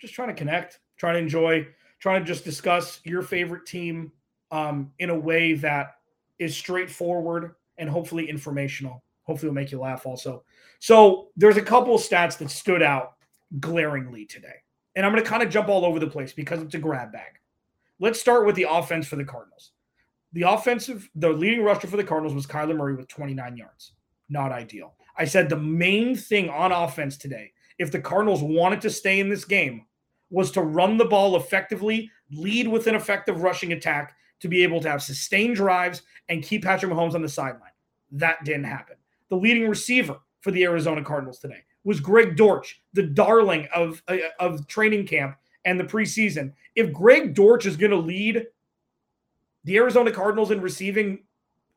Just 0.00 0.14
trying 0.14 0.28
to 0.28 0.34
connect, 0.34 0.80
trying 0.96 1.14
to 1.14 1.20
enjoy, 1.20 1.66
trying 2.00 2.22
to 2.22 2.26
just 2.26 2.44
discuss 2.44 3.00
your 3.04 3.22
favorite 3.22 3.66
team 3.66 4.12
um, 4.50 4.92
in 4.98 5.10
a 5.10 5.18
way 5.18 5.54
that 5.54 5.96
is 6.38 6.56
straightforward 6.56 7.54
and 7.76 7.90
hopefully 7.90 8.28
informational. 8.28 9.02
Hopefully, 9.28 9.50
will 9.50 9.54
make 9.54 9.70
you 9.70 9.78
laugh 9.78 10.06
also. 10.06 10.42
So 10.80 11.28
there's 11.36 11.58
a 11.58 11.62
couple 11.62 11.94
of 11.94 12.00
stats 12.00 12.38
that 12.38 12.50
stood 12.50 12.82
out 12.82 13.16
glaringly 13.60 14.24
today. 14.24 14.56
And 14.96 15.04
I'm 15.04 15.12
going 15.12 15.22
to 15.22 15.30
kind 15.30 15.42
of 15.42 15.50
jump 15.50 15.68
all 15.68 15.84
over 15.84 16.00
the 16.00 16.06
place 16.06 16.32
because 16.32 16.62
it's 16.62 16.74
a 16.74 16.78
grab 16.78 17.12
bag. 17.12 17.38
let's 18.00 18.18
start 18.18 18.46
with 18.46 18.56
the 18.56 18.66
offense 18.68 19.06
for 19.06 19.16
the 19.16 19.24
Cardinals. 19.24 19.72
The 20.32 20.42
offensive, 20.42 21.10
the 21.14 21.28
leading 21.28 21.62
rusher 21.62 21.86
for 21.86 21.98
the 21.98 22.04
Cardinals 22.04 22.34
was 22.34 22.46
Kyler 22.46 22.76
Murray 22.76 22.94
with 22.94 23.08
29 23.08 23.56
yards. 23.56 23.92
Not 24.30 24.50
ideal. 24.50 24.94
I 25.16 25.26
said 25.26 25.48
the 25.48 25.56
main 25.56 26.16
thing 26.16 26.48
on 26.48 26.72
offense 26.72 27.18
today, 27.18 27.52
if 27.78 27.92
the 27.92 28.00
Cardinals 28.00 28.42
wanted 28.42 28.80
to 28.82 28.90
stay 28.90 29.20
in 29.20 29.28
this 29.28 29.44
game, 29.44 29.84
was 30.30 30.50
to 30.52 30.62
run 30.62 30.96
the 30.96 31.04
ball 31.04 31.36
effectively, 31.36 32.10
lead 32.30 32.66
with 32.68 32.86
an 32.86 32.94
effective 32.94 33.42
rushing 33.42 33.72
attack 33.72 34.14
to 34.40 34.48
be 34.48 34.62
able 34.62 34.80
to 34.80 34.88
have 34.88 35.02
sustained 35.02 35.56
drives 35.56 36.02
and 36.28 36.42
keep 36.42 36.64
Patrick 36.64 36.92
Mahomes 36.92 37.14
on 37.14 37.22
the 37.22 37.28
sideline. 37.28 37.70
That 38.12 38.44
didn't 38.44 38.64
happen. 38.64 38.96
The 39.30 39.36
leading 39.36 39.68
receiver 39.68 40.18
for 40.40 40.50
the 40.50 40.64
Arizona 40.64 41.04
Cardinals 41.04 41.38
today 41.38 41.62
was 41.84 42.00
Greg 42.00 42.36
Dortch, 42.36 42.80
the 42.92 43.02
darling 43.02 43.68
of, 43.74 44.02
uh, 44.08 44.16
of 44.40 44.66
training 44.66 45.06
camp 45.06 45.36
and 45.64 45.78
the 45.78 45.84
preseason. 45.84 46.52
If 46.74 46.92
Greg 46.92 47.34
Dortch 47.34 47.66
is 47.66 47.76
going 47.76 47.90
to 47.90 47.96
lead 47.96 48.46
the 49.64 49.76
Arizona 49.76 50.10
Cardinals 50.12 50.50
in 50.50 50.60
receiving 50.60 51.24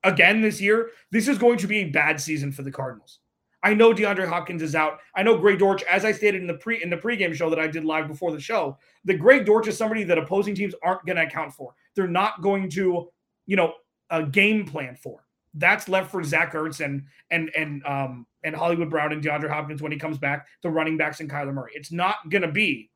again 0.03 0.41
this 0.41 0.61
year, 0.61 0.91
this 1.11 1.27
is 1.27 1.37
going 1.37 1.57
to 1.57 1.67
be 1.67 1.79
a 1.79 1.89
bad 1.89 2.19
season 2.19 2.51
for 2.51 2.63
the 2.63 2.71
Cardinals. 2.71 3.19
I 3.63 3.73
know 3.73 3.93
DeAndre 3.93 4.27
Hopkins 4.27 4.61
is 4.63 4.73
out. 4.73 4.99
I 5.15 5.21
know 5.23 5.37
Greg 5.37 5.59
Dortch, 5.59 5.83
as 5.83 6.03
I 6.03 6.11
stated 6.11 6.41
in 6.41 6.47
the 6.47 6.55
pre 6.55 6.81
in 6.81 6.89
the 6.89 6.97
pregame 6.97 7.33
show 7.33 7.49
that 7.49 7.59
I 7.59 7.67
did 7.67 7.85
live 7.85 8.07
before 8.07 8.31
the 8.31 8.39
show, 8.39 8.77
the 9.05 9.13
Greg 9.13 9.45
Dortch 9.45 9.67
is 9.67 9.77
somebody 9.77 10.03
that 10.05 10.17
opposing 10.17 10.55
teams 10.55 10.73
aren't 10.81 11.05
going 11.05 11.17
to 11.17 11.23
account 11.23 11.53
for. 11.53 11.75
They're 11.95 12.07
not 12.07 12.41
going 12.41 12.69
to, 12.71 13.11
you 13.45 13.55
know, 13.55 13.73
a 14.09 14.23
game 14.23 14.65
plan 14.65 14.95
for. 14.95 15.23
That's 15.53 15.89
left 15.89 16.11
for 16.11 16.23
Zach 16.23 16.53
Ertz 16.53 16.83
and 16.83 17.03
and 17.29 17.51
and 17.55 17.85
um 17.85 18.25
and 18.43 18.55
Hollywood 18.55 18.89
Brown 18.89 19.11
and 19.11 19.23
DeAndre 19.23 19.49
Hopkins 19.49 19.81
when 19.81 19.91
he 19.91 19.97
comes 19.97 20.17
back, 20.17 20.47
the 20.63 20.69
running 20.69 20.97
backs 20.97 21.19
and 21.19 21.29
Kyler 21.29 21.53
Murray. 21.53 21.71
It's 21.75 21.91
not 21.91 22.15
to 22.41 22.51
be 22.51 22.89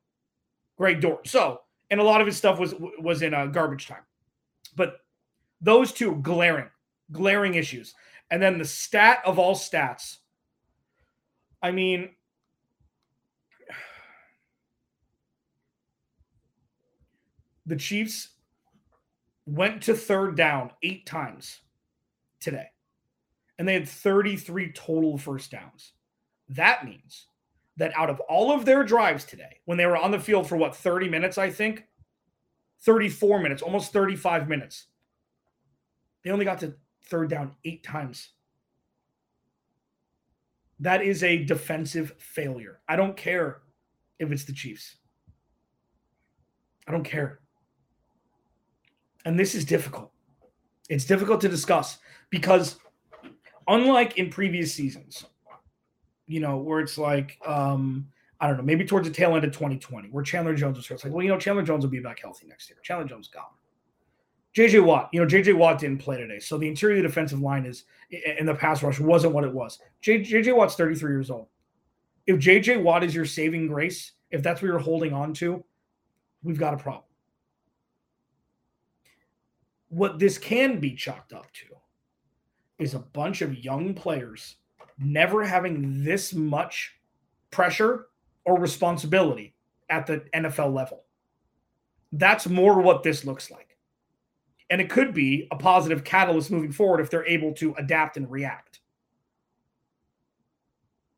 Greg 0.76 1.00
Dortch. 1.00 1.28
So, 1.28 1.60
and 1.90 2.00
a 2.00 2.04
lot 2.04 2.20
of 2.20 2.26
his 2.26 2.36
stuff 2.36 2.58
was 2.58 2.74
was 2.98 3.22
in 3.22 3.34
uh, 3.34 3.46
garbage 3.46 3.86
time. 3.86 4.02
But 4.74 5.00
those 5.60 5.92
two 5.92 6.16
glaring, 6.16 6.70
glaring 7.12 7.54
issues. 7.54 7.94
And 8.30 8.42
then 8.42 8.58
the 8.58 8.64
stat 8.64 9.20
of 9.24 9.38
all 9.38 9.54
stats. 9.54 10.16
I 11.62 11.70
mean, 11.70 12.10
the 17.66 17.76
Chiefs 17.76 18.30
went 19.46 19.82
to 19.84 19.94
third 19.94 20.36
down 20.36 20.72
eight 20.82 21.06
times 21.06 21.60
today, 22.40 22.66
and 23.58 23.66
they 23.66 23.74
had 23.74 23.88
33 23.88 24.72
total 24.72 25.18
first 25.18 25.50
downs. 25.50 25.92
That 26.48 26.84
means 26.84 27.26
that 27.76 27.96
out 27.96 28.10
of 28.10 28.20
all 28.20 28.52
of 28.52 28.64
their 28.64 28.84
drives 28.84 29.24
today, 29.24 29.60
when 29.64 29.78
they 29.78 29.86
were 29.86 29.96
on 29.96 30.10
the 30.10 30.20
field 30.20 30.48
for 30.48 30.56
what, 30.56 30.76
30 30.76 31.08
minutes, 31.08 31.38
I 31.38 31.50
think, 31.50 31.84
34 32.80 33.40
minutes, 33.40 33.62
almost 33.62 33.92
35 33.92 34.48
minutes, 34.48 34.86
they 36.22 36.30
only 36.30 36.44
got 36.44 36.60
to 36.60 36.74
third 37.04 37.30
down 37.30 37.54
eight 37.64 37.82
times. 37.82 38.30
That 40.80 41.02
is 41.02 41.22
a 41.22 41.44
defensive 41.44 42.14
failure. 42.18 42.80
I 42.88 42.96
don't 42.96 43.16
care 43.16 43.62
if 44.18 44.30
it's 44.30 44.44
the 44.44 44.52
Chiefs. 44.52 44.96
I 46.86 46.92
don't 46.92 47.04
care. 47.04 47.40
And 49.24 49.38
this 49.38 49.54
is 49.54 49.64
difficult. 49.64 50.12
It's 50.88 51.04
difficult 51.04 51.40
to 51.40 51.48
discuss 51.48 51.98
because, 52.30 52.76
unlike 53.68 54.18
in 54.18 54.30
previous 54.30 54.72
seasons, 54.72 55.26
you 56.26 56.40
know, 56.40 56.58
where 56.58 56.80
it's 56.80 56.98
like, 56.98 57.38
um, 57.46 58.08
I 58.40 58.48
don't 58.48 58.58
know, 58.58 58.62
maybe 58.62 58.84
towards 58.84 59.08
the 59.08 59.14
tail 59.14 59.34
end 59.34 59.44
of 59.44 59.52
2020, 59.52 60.08
where 60.08 60.22
Chandler 60.22 60.54
Jones 60.54 60.76
was 60.76 60.86
hurt. 60.86 60.96
It's 60.96 61.04
like, 61.04 61.12
well, 61.12 61.22
you 61.22 61.30
know, 61.30 61.38
Chandler 61.38 61.62
Jones 61.62 61.84
will 61.84 61.90
be 61.90 62.00
back 62.00 62.20
healthy 62.20 62.46
next 62.46 62.68
year. 62.68 62.78
Chandler 62.82 63.06
Jones 63.06 63.28
gone. 63.28 63.44
JJ 64.56 64.84
Watt, 64.84 65.10
you 65.12 65.20
know, 65.20 65.26
JJ 65.26 65.54
Watt 65.54 65.78
didn't 65.78 65.98
play 65.98 66.16
today. 66.16 66.38
So 66.38 66.56
the 66.56 66.66
interior 66.66 67.02
defensive 67.02 67.40
line 67.40 67.66
is 67.66 67.84
in 68.38 68.46
the 68.46 68.54
pass 68.54 68.82
rush 68.82 68.98
wasn't 68.98 69.34
what 69.34 69.44
it 69.44 69.52
was. 69.52 69.78
JJ 70.02 70.56
Watt's 70.56 70.76
33 70.76 71.12
years 71.12 71.30
old. 71.30 71.48
If 72.26 72.36
JJ 72.38 72.82
Watt 72.82 73.04
is 73.04 73.14
your 73.14 73.26
saving 73.26 73.66
grace, 73.66 74.12
if 74.30 74.42
that's 74.42 74.62
what 74.62 74.68
you're 74.68 74.78
holding 74.78 75.12
on 75.12 75.34
to, 75.34 75.62
we've 76.42 76.58
got 76.58 76.72
a 76.72 76.78
problem. 76.78 77.04
What 79.88 80.18
this 80.18 80.38
can 80.38 80.80
be 80.80 80.94
chalked 80.94 81.32
up 81.32 81.52
to 81.52 81.76
is 82.78 82.94
a 82.94 82.98
bunch 82.98 83.42
of 83.42 83.64
young 83.64 83.94
players 83.94 84.56
never 84.98 85.44
having 85.44 86.04
this 86.04 86.34
much 86.34 86.94
pressure 87.50 88.06
or 88.44 88.58
responsibility 88.58 89.54
at 89.88 90.06
the 90.06 90.24
NFL 90.34 90.74
level. 90.74 91.04
That's 92.12 92.46
more 92.46 92.80
what 92.80 93.02
this 93.02 93.24
looks 93.24 93.50
like. 93.50 93.76
And 94.70 94.80
it 94.80 94.90
could 94.90 95.14
be 95.14 95.46
a 95.50 95.56
positive 95.56 96.02
catalyst 96.02 96.50
moving 96.50 96.72
forward 96.72 97.00
if 97.00 97.10
they're 97.10 97.26
able 97.26 97.52
to 97.54 97.74
adapt 97.74 98.16
and 98.16 98.30
react. 98.30 98.80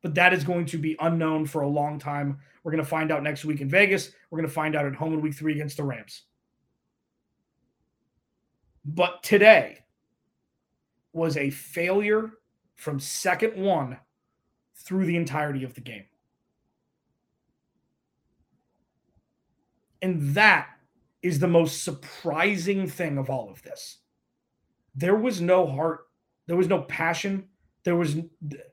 But 0.01 0.15
that 0.15 0.33
is 0.33 0.43
going 0.43 0.65
to 0.67 0.77
be 0.77 0.95
unknown 0.99 1.45
for 1.45 1.61
a 1.61 1.67
long 1.67 1.99
time. 1.99 2.39
We're 2.63 2.71
going 2.71 2.83
to 2.83 2.89
find 2.89 3.11
out 3.11 3.23
next 3.23 3.45
week 3.45 3.61
in 3.61 3.69
Vegas. 3.69 4.11
We're 4.29 4.37
going 4.37 4.47
to 4.47 4.53
find 4.53 4.75
out 4.75 4.85
at 4.85 4.95
home 4.95 5.13
in 5.13 5.21
week 5.21 5.33
three 5.33 5.53
against 5.53 5.77
the 5.77 5.83
Rams. 5.83 6.23
But 8.95 9.21
today 9.21 9.83
was 11.13 11.37
a 11.37 11.51
failure 11.51 12.31
from 12.75 12.99
second 12.99 13.55
one 13.55 13.97
through 14.75 15.05
the 15.05 15.15
entirety 15.15 15.63
of 15.63 15.75
the 15.75 15.81
game. 15.81 16.05
And 20.01 20.33
that 20.33 20.69
is 21.21 21.37
the 21.37 21.47
most 21.47 21.83
surprising 21.83 22.87
thing 22.87 23.19
of 23.19 23.29
all 23.29 23.51
of 23.51 23.61
this. 23.61 23.99
There 24.95 25.15
was 25.15 25.39
no 25.39 25.67
heart, 25.67 26.07
there 26.47 26.57
was 26.57 26.67
no 26.67 26.81
passion, 26.81 27.47
there 27.83 27.95
was 27.95 28.15
there 28.15 28.63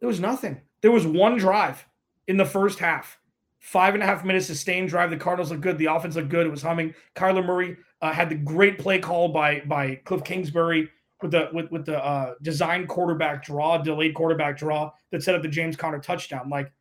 was 0.00 0.18
nothing. 0.18 0.62
There 0.80 0.90
was 0.90 1.06
one 1.06 1.36
drive 1.36 1.86
in 2.26 2.36
the 2.36 2.44
first 2.44 2.80
half. 2.80 3.19
Five 3.60 3.94
and 3.94 4.02
a 4.02 4.06
half 4.06 4.24
minutes 4.24 4.46
sustained 4.46 4.88
drive. 4.88 5.10
The 5.10 5.16
Cardinals 5.16 5.50
looked 5.50 5.62
good. 5.62 5.78
The 5.78 5.86
offense 5.86 6.16
looked 6.16 6.30
good. 6.30 6.46
It 6.46 6.50
was 6.50 6.62
humming. 6.62 6.94
Kyler 7.14 7.44
Murray 7.44 7.76
uh, 8.00 8.12
had 8.12 8.30
the 8.30 8.34
great 8.34 8.78
play 8.78 8.98
call 8.98 9.28
by 9.28 9.60
by 9.60 9.96
Cliff 10.04 10.24
Kingsbury 10.24 10.88
with 11.20 11.30
the 11.32 11.50
with, 11.52 11.70
with 11.70 11.84
the 11.84 12.02
uh, 12.02 12.34
design 12.42 12.86
quarterback 12.86 13.44
draw, 13.44 13.78
delayed 13.78 14.14
quarterback 14.14 14.56
draw 14.56 14.90
that 15.10 15.22
set 15.22 15.34
up 15.34 15.42
the 15.42 15.48
James 15.48 15.76
Conner 15.76 15.98
touchdown. 15.98 16.48
Like 16.48 16.72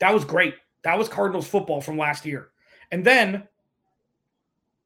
that 0.00 0.12
was 0.12 0.24
great. 0.24 0.54
That 0.82 0.98
was 0.98 1.08
Cardinals 1.08 1.46
football 1.46 1.80
from 1.80 1.96
last 1.96 2.26
year. 2.26 2.48
And 2.90 3.04
then 3.04 3.46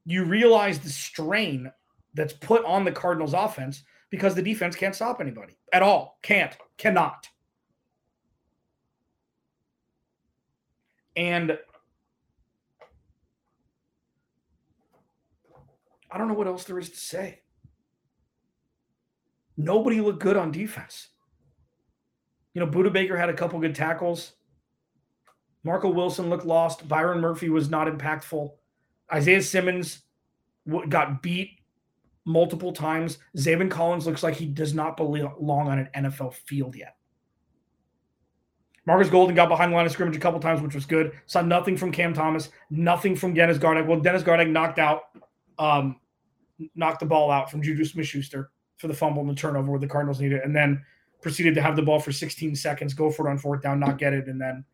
you 0.05 0.25
realize 0.25 0.79
the 0.79 0.91
strain 0.91 1.73
that's 2.13 2.33
put 2.33 2.65
on 2.65 2.85
the 2.85 2.93
Cardinals 2.93 3.33
offense 3.33 3.83
because 4.11 4.35
the 4.35 4.43
defense 4.43 4.77
can't 4.77 4.95
stop 4.95 5.21
anybody 5.21 5.57
at 5.73 5.83
all. 5.83 6.19
Can't, 6.23 6.57
cannot. 6.77 7.29
And 11.17 11.59
I 16.11 16.19
don't 16.19 16.29
know 16.29 16.35
what 16.35 16.47
else 16.47 16.65
there 16.65 16.79
is 16.79 16.91
to 16.91 16.97
say. 16.97 17.41
Nobody 19.57 20.01
looked 20.01 20.23
good 20.23 20.37
on 20.37 20.53
defense. 20.53 21.09
You 22.55 22.61
know, 22.61 22.67
Budda 22.67 22.93
Baker 22.93 23.17
had 23.17 23.29
a 23.29 23.35
couple 23.35 23.59
good 23.61 23.75
tackles. 23.75 24.33
Marco 25.65 25.89
Wilson 25.89 26.31
looked 26.31 26.47
lost. 26.47 26.87
Byron 26.87 27.21
Murphy 27.21 27.49
was 27.49 27.71
not 27.71 27.89
impactful. 27.89 28.51
Isaiah 29.13 29.43
Simmons 29.43 30.03
got 30.89 31.23
beat 31.23 31.59
multiple 32.25 32.73
times. 32.73 33.19
Zaven 33.37 33.71
Collins 33.71 34.07
looks 34.07 34.23
like 34.23 34.35
he 34.35 34.47
does 34.47 34.75
not 34.75 34.97
belong 34.97 35.69
on 35.69 35.79
an 35.79 35.89
NFL 35.97 36.35
field 36.35 36.77
yet. 36.77 36.97
Marcus 38.87 39.09
Golden 39.09 39.35
got 39.35 39.49
behind 39.49 39.73
the 39.73 39.77
line 39.77 39.87
of 39.87 39.93
scrimmage 39.93 40.17
a 40.17 40.21
couple 40.21 40.41
times, 40.41 40.61
which 40.61 40.75
was 40.75 40.85
good. 40.85 41.13
Saw 41.27 41.41
nothing 41.41 41.77
from 41.77 41.91
Cam 41.91 42.13
Thomas, 42.13 42.51
nothing 42.71 43.17
from 43.17 43.33
Dennis 43.33 43.59
Gardeck. 43.59 43.87
Well, 43.87 44.01
Dennis 44.01 44.23
Gardeck 44.23 44.51
knocked 44.51 44.79
out 44.79 45.05
um, 45.59 46.01
knocked 46.75 47.01
the 47.01 47.07
ball 47.07 47.31
out 47.31 47.51
from 47.51 47.63
Juju 47.63 47.85
Smith 47.85 48.07
Schuster 48.07 48.51
for 48.77 48.89
the 48.89 48.95
fumble 48.95 49.23
and 49.23 49.31
the 49.31 49.35
turnover 49.35 49.71
where 49.71 49.81
the 49.81 49.87
Cardinals 49.87 50.21
needed 50.21 50.41
and 50.43 50.55
then 50.55 50.85
proceeded 51.23 51.55
to 51.55 51.63
have 51.63 51.77
the 51.77 51.83
ball 51.83 51.99
for 51.99 52.13
16 52.13 52.55
seconds, 52.55 52.93
go 52.93 53.11
for 53.11 53.27
it 53.27 53.31
on 53.31 53.39
fourth 53.39 53.63
down, 53.63 53.81
not 53.81 53.99
get 53.99 54.13
it. 54.13 54.29
And 54.29 54.41
then 54.41 54.65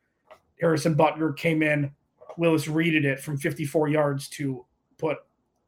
Harrison 0.61 0.95
Butker 0.95 1.37
came 1.37 1.63
in. 1.63 1.93
Willis 2.37 2.69
readed 2.69 3.05
it 3.05 3.21
from 3.21 3.37
54 3.37 3.89
yards 3.89 4.29
to 4.31 4.65
put 4.99 5.19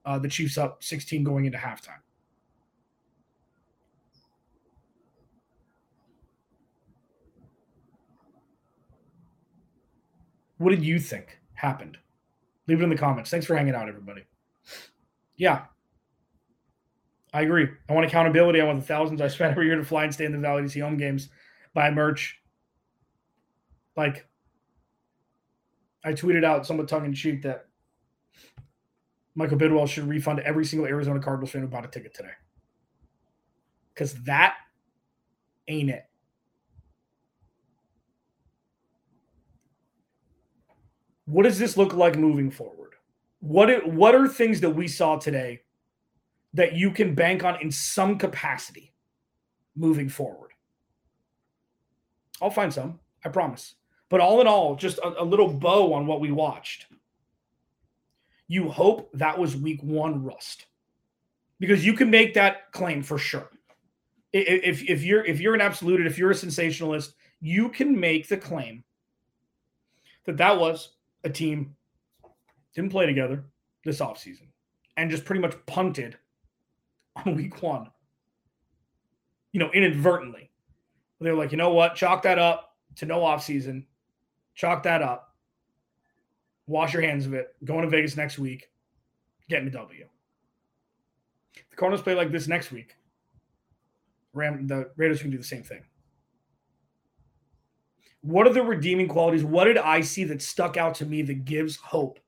uh, 0.05 0.19
the 0.19 0.29
Chiefs 0.29 0.59
up 0.59 0.83
16 0.83 1.23
going 1.23 1.45
into 1.45 1.59
halftime. 1.59 2.01
What 10.63 10.71
did 10.71 10.85
you 10.85 11.01
think 11.01 11.39
happened? 11.55 11.99
Leave 12.69 12.81
it 12.81 12.85
in 12.85 12.91
the 12.91 12.97
comments. 12.97 13.31
Thanks 13.31 13.47
for 13.47 13.57
hanging 13.57 13.75
out, 13.75 13.89
everybody. 13.89 14.23
Yeah, 15.37 15.65
I 17.33 17.43
agree. 17.43 17.69
I 17.89 17.93
want 17.93 18.07
accountability. 18.07 18.61
I 18.61 18.65
want 18.65 18.79
the 18.79 18.87
thousands 18.87 19.21
I 19.21 19.27
spend 19.27 19.51
every 19.51 19.67
year 19.67 19.77
to 19.77 19.85
fly 19.85 20.05
and 20.05 20.15
stay 20.15 20.25
in 20.25 20.33
the 20.33 20.39
valley 20.39 20.63
to 20.63 20.69
see 20.69 20.79
home 20.79 20.97
games, 20.97 21.31
buy 21.75 21.91
merch. 21.91 22.39
Like, 23.97 24.27
I 26.05 26.13
tweeted 26.13 26.45
out 26.45 26.65
somewhat 26.65 26.89
tongue 26.89 27.07
in 27.07 27.15
cheek 27.15 27.43
that 27.43 27.67
Michael 29.35 29.59
Bidwill 29.59 29.89
should 29.89 30.09
refund 30.09 30.39
every 30.41 30.65
single 30.65 30.87
Arizona 30.87 31.19
Cardinals 31.19 31.51
fan 31.51 31.63
who 31.63 31.69
bought 31.69 31.85
a 31.85 31.89
ticket 31.89 32.15
today. 32.15 32.31
Because 33.93 34.15
that 34.25 34.55
ain't 35.67 35.91
it. 35.91 36.05
What 41.33 41.45
does 41.45 41.59
this 41.59 41.79
look 41.79 41.95
like 41.95 42.19
moving 42.19 42.51
forward? 42.51 42.93
What 43.41 43.71
it, 43.71 43.89
what 43.89 44.15
are 44.15 44.29
things 44.29 44.61
that 44.61 44.69
we 44.69 44.87
saw 44.87 45.17
today 45.17 45.63
that 46.53 46.75
you 46.75 46.91
can 46.91 47.15
bank 47.15 47.43
on 47.43 47.59
in 47.63 47.71
some 47.71 48.19
capacity 48.19 48.93
moving 49.75 50.11
forward? 50.11 50.51
I'll 52.43 52.51
find 52.51 52.71
some, 52.71 53.01
I 53.25 53.31
promise. 53.31 53.77
But 54.11 54.21
all 54.21 54.43
in 54.43 54.47
all, 54.47 54.77
just 54.77 54.99
a, 54.99 55.23
a 55.23 55.25
little 55.25 55.49
bow 55.49 55.95
on 55.95 56.07
what 56.07 56.21
we 56.21 56.31
watched. 56.31 56.85
You 58.47 58.69
hope 58.69 59.09
that 59.15 59.39
was 59.39 59.57
week 59.57 59.83
one 59.83 60.23
rust 60.23 60.67
because 61.59 61.87
you 61.87 61.95
can 61.95 62.11
make 62.11 62.35
that 62.35 62.71
claim 62.73 63.03
for 63.03 63.17
sure. 63.17 63.49
If, 64.35 64.87
if 64.87 65.03
you're 65.03 65.25
if 65.25 65.41
you're 65.41 65.55
an 65.55 65.63
absolute, 65.63 66.07
if 66.07 66.19
you're 66.19 66.33
a 66.33 66.35
sensationalist, 66.35 67.15
you 67.41 67.71
can 67.71 67.99
make 67.99 68.29
the 68.29 68.37
claim 68.37 68.85
that 70.27 70.37
that 70.37 70.61
was 70.61 70.91
a 71.25 71.31
team 71.31 71.77
didn't 72.75 72.91
play 72.91 73.07
together 73.07 73.45
this 73.85 74.01
offseason 74.01 74.49
and 74.97 75.11
just 75.11 75.25
pretty 75.25 75.41
much 75.41 75.55
punted 75.67 76.17
on 77.17 77.35
week 77.37 77.63
one. 77.63 77.91
You 79.53 79.61
know, 79.61 79.71
inadvertently. 79.73 80.51
They're 81.21 81.35
like, 81.35 81.53
you 81.53 81.59
know 81.59 81.73
what? 81.73 81.95
Chalk 81.95 82.23
that 82.23 82.39
up 82.39 82.75
to 82.97 83.07
no 83.07 83.21
offseason. 83.21 83.85
Chalk 84.55 84.83
that 84.85 85.03
up. 85.03 85.35
Wash 86.67 86.93
your 86.93 87.03
hands 87.03 87.27
of 87.27 87.35
it. 87.35 87.55
Going 87.65 87.83
to 87.83 87.89
Vegas 87.89 88.17
next 88.17 88.39
week. 88.39 88.71
Getting 89.49 89.69
a 89.69 89.71
W. 89.71 90.07
The 91.71 91.77
Cardinals 91.77 92.03
play 92.03 92.15
like 92.15 92.33
this 92.33 92.49
next 92.49 92.73
week. 92.73 92.97
Ram 94.35 94.67
the 94.67 94.91
Raiders 94.97 95.21
can 95.21 95.31
do 95.31 95.39
the 95.39 95.45
same 95.45 95.63
thing. 95.63 95.83
What 98.23 98.47
are 98.47 98.53
the 98.53 98.63
redeeming 98.63 99.09
qualities? 99.09 99.45
What 99.45 99.65
did 99.65 99.79
I 99.79 100.01
see 100.01 100.25
that 100.25 100.43
stuck 100.43 100.77
out 100.77 100.95
to 100.97 101.07
me 101.07 101.23
that 101.23 101.45
gives 101.45 101.77
hope 101.77 102.19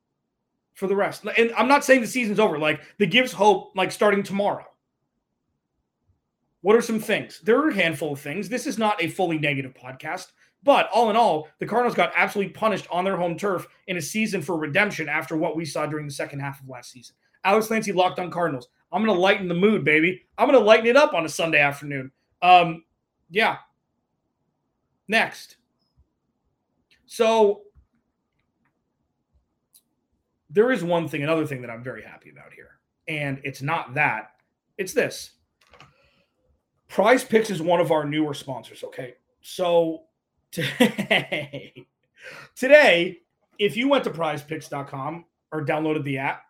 for 0.75 0.87
the 0.87 0.97
rest? 0.97 1.25
And 1.39 1.53
I'm 1.57 1.69
not 1.69 1.85
saying 1.85 2.01
the 2.01 2.07
season's 2.07 2.41
over, 2.41 2.59
like 2.59 2.83
that 2.99 3.07
gives 3.11 3.33
hope, 3.33 3.73
like 3.77 3.93
starting 3.93 4.23
tomorrow. 4.23 4.67
What 6.63 6.77
are 6.77 6.83
some 6.83 6.99
things? 6.99 7.41
There 7.45 7.59
are 7.59 7.69
a 7.69 7.75
handful 7.75 8.15
of 8.15 8.21
things. 8.21 8.49
This 8.49 8.67
is 8.67 8.79
not 8.79 9.03
a 9.03 9.09
fully 9.09 9.39
negative 9.39 9.75
podcast, 9.75 10.33
but 10.63 10.89
all 10.93 11.11
in 11.11 11.17
all, 11.17 11.49
the 11.59 11.67
Cardinals 11.67 11.95
got 11.95 12.13
absolutely 12.17 12.55
punished 12.55 12.87
on 12.91 13.05
their 13.05 13.19
home 13.19 13.37
turf 13.37 13.67
in 13.87 13.99
a 13.99 14.03
season 14.03 14.41
for 14.41 14.57
redemption 14.57 15.09
after 15.09 15.37
what 15.37 15.57
we 15.57 15.67
saw 15.67 15.85
during 15.85 16.07
the 16.07 16.13
second 16.13 16.41
half 16.41 16.61
of 16.61 16.69
last 16.69 16.91
season. 16.91 17.15
Alex 17.45 17.67
Clancy 17.67 17.93
locked 17.93 18.19
on 18.19 18.31
Cardinals. 18.31 18.69
I'm 18.91 19.05
going 19.05 19.15
to 19.15 19.21
lighten 19.21 19.47
the 19.47 19.55
mood, 19.55 19.85
baby. 19.85 20.23
I'm 20.39 20.49
going 20.49 20.59
to 20.59 20.65
lighten 20.65 20.87
it 20.87 20.97
up 20.97 21.13
on 21.13 21.27
a 21.27 21.29
Sunday 21.29 21.61
afternoon. 21.61 22.11
Um, 22.41 22.85
yeah. 23.31 23.59
Next. 25.07 25.57
So 27.15 27.63
there 30.51 30.73
is 30.73 30.83
one 30.83 31.07
thing, 31.07 31.23
another 31.23 31.47
thing 31.47 31.61
that 31.61 31.71
I'm 31.71 31.85
very 31.85 32.03
happy 32.03 32.29
about 32.29 32.53
here. 32.53 32.81
And 33.07 33.41
it's 33.45 33.63
not 33.63 33.95
that, 33.95 34.33
it's 34.79 34.93
this. 34.93 35.31
Prize 36.89 37.23
Picks 37.23 37.51
is 37.51 37.63
one 37.63 37.81
of 37.81 37.93
our 37.93 38.05
newer 38.05 38.35
sponsors, 38.35 38.83
okay? 38.83 39.15
So 39.43 40.07
today, 40.51 41.87
today, 42.57 43.21
if 43.61 43.77
you 43.77 43.89
went 43.89 44.03
to 44.05 44.11
prizepicks.com 44.11 45.25
or 45.53 45.65
downloaded 45.65 46.03
the 46.03 46.19
app 46.19 46.43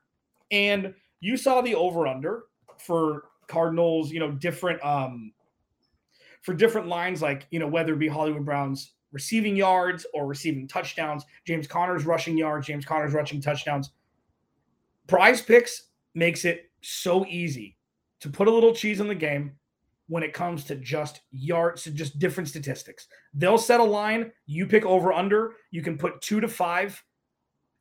and 0.51 0.95
you 1.21 1.37
saw 1.37 1.61
the 1.61 1.75
over 1.75 2.07
under 2.07 2.45
for 2.79 3.25
Cardinals, 3.49 4.11
you 4.11 4.19
know, 4.19 4.31
different 4.31 4.83
um 4.83 5.35
for 6.41 6.55
different 6.55 6.89
lines 6.89 7.21
like, 7.21 7.47
you 7.51 7.59
know, 7.59 7.69
whether 7.69 7.93
it 7.93 7.99
be 7.99 8.09
Hollywood 8.09 8.47
Browns 8.47 8.93
receiving 9.15 9.57
yards 9.57 10.05
or 10.13 10.27
receiving 10.27 10.69
touchdowns, 10.69 11.25
James 11.47 11.67
Conner's 11.67 12.05
rushing 12.05 12.37
yards, 12.37 12.67
James 12.67 12.85
Conner's 12.85 13.15
rushing 13.15 13.41
touchdowns. 13.41 13.93
Prize 15.07 15.41
Picks 15.41 15.85
makes 16.15 16.45
it 16.45 16.71
so 16.83 17.25
easy 17.27 17.79
to 18.21 18.29
put 18.29 18.49
a 18.49 18.51
little 18.51 18.75
cheese 18.75 19.01
in 19.01 19.07
the 19.07 19.15
game 19.15 19.53
when 20.09 20.23
it 20.23 20.35
comes 20.35 20.65
to 20.65 20.77
just 20.77 21.21
yards, 21.31 21.85
to 21.85 21.91
just 21.91 22.19
different 22.19 22.49
statistics. 22.49 23.07
They'll 23.33 23.57
set 23.57 23.81
a 23.81 23.85
line, 23.85 24.33
you 24.47 24.67
pick 24.67 24.85
over 24.85 25.13
under, 25.13 25.55
you 25.71 25.81
can 25.81 25.97
put 25.97 26.21
two 26.21 26.41
to 26.41 26.49
five 26.49 27.03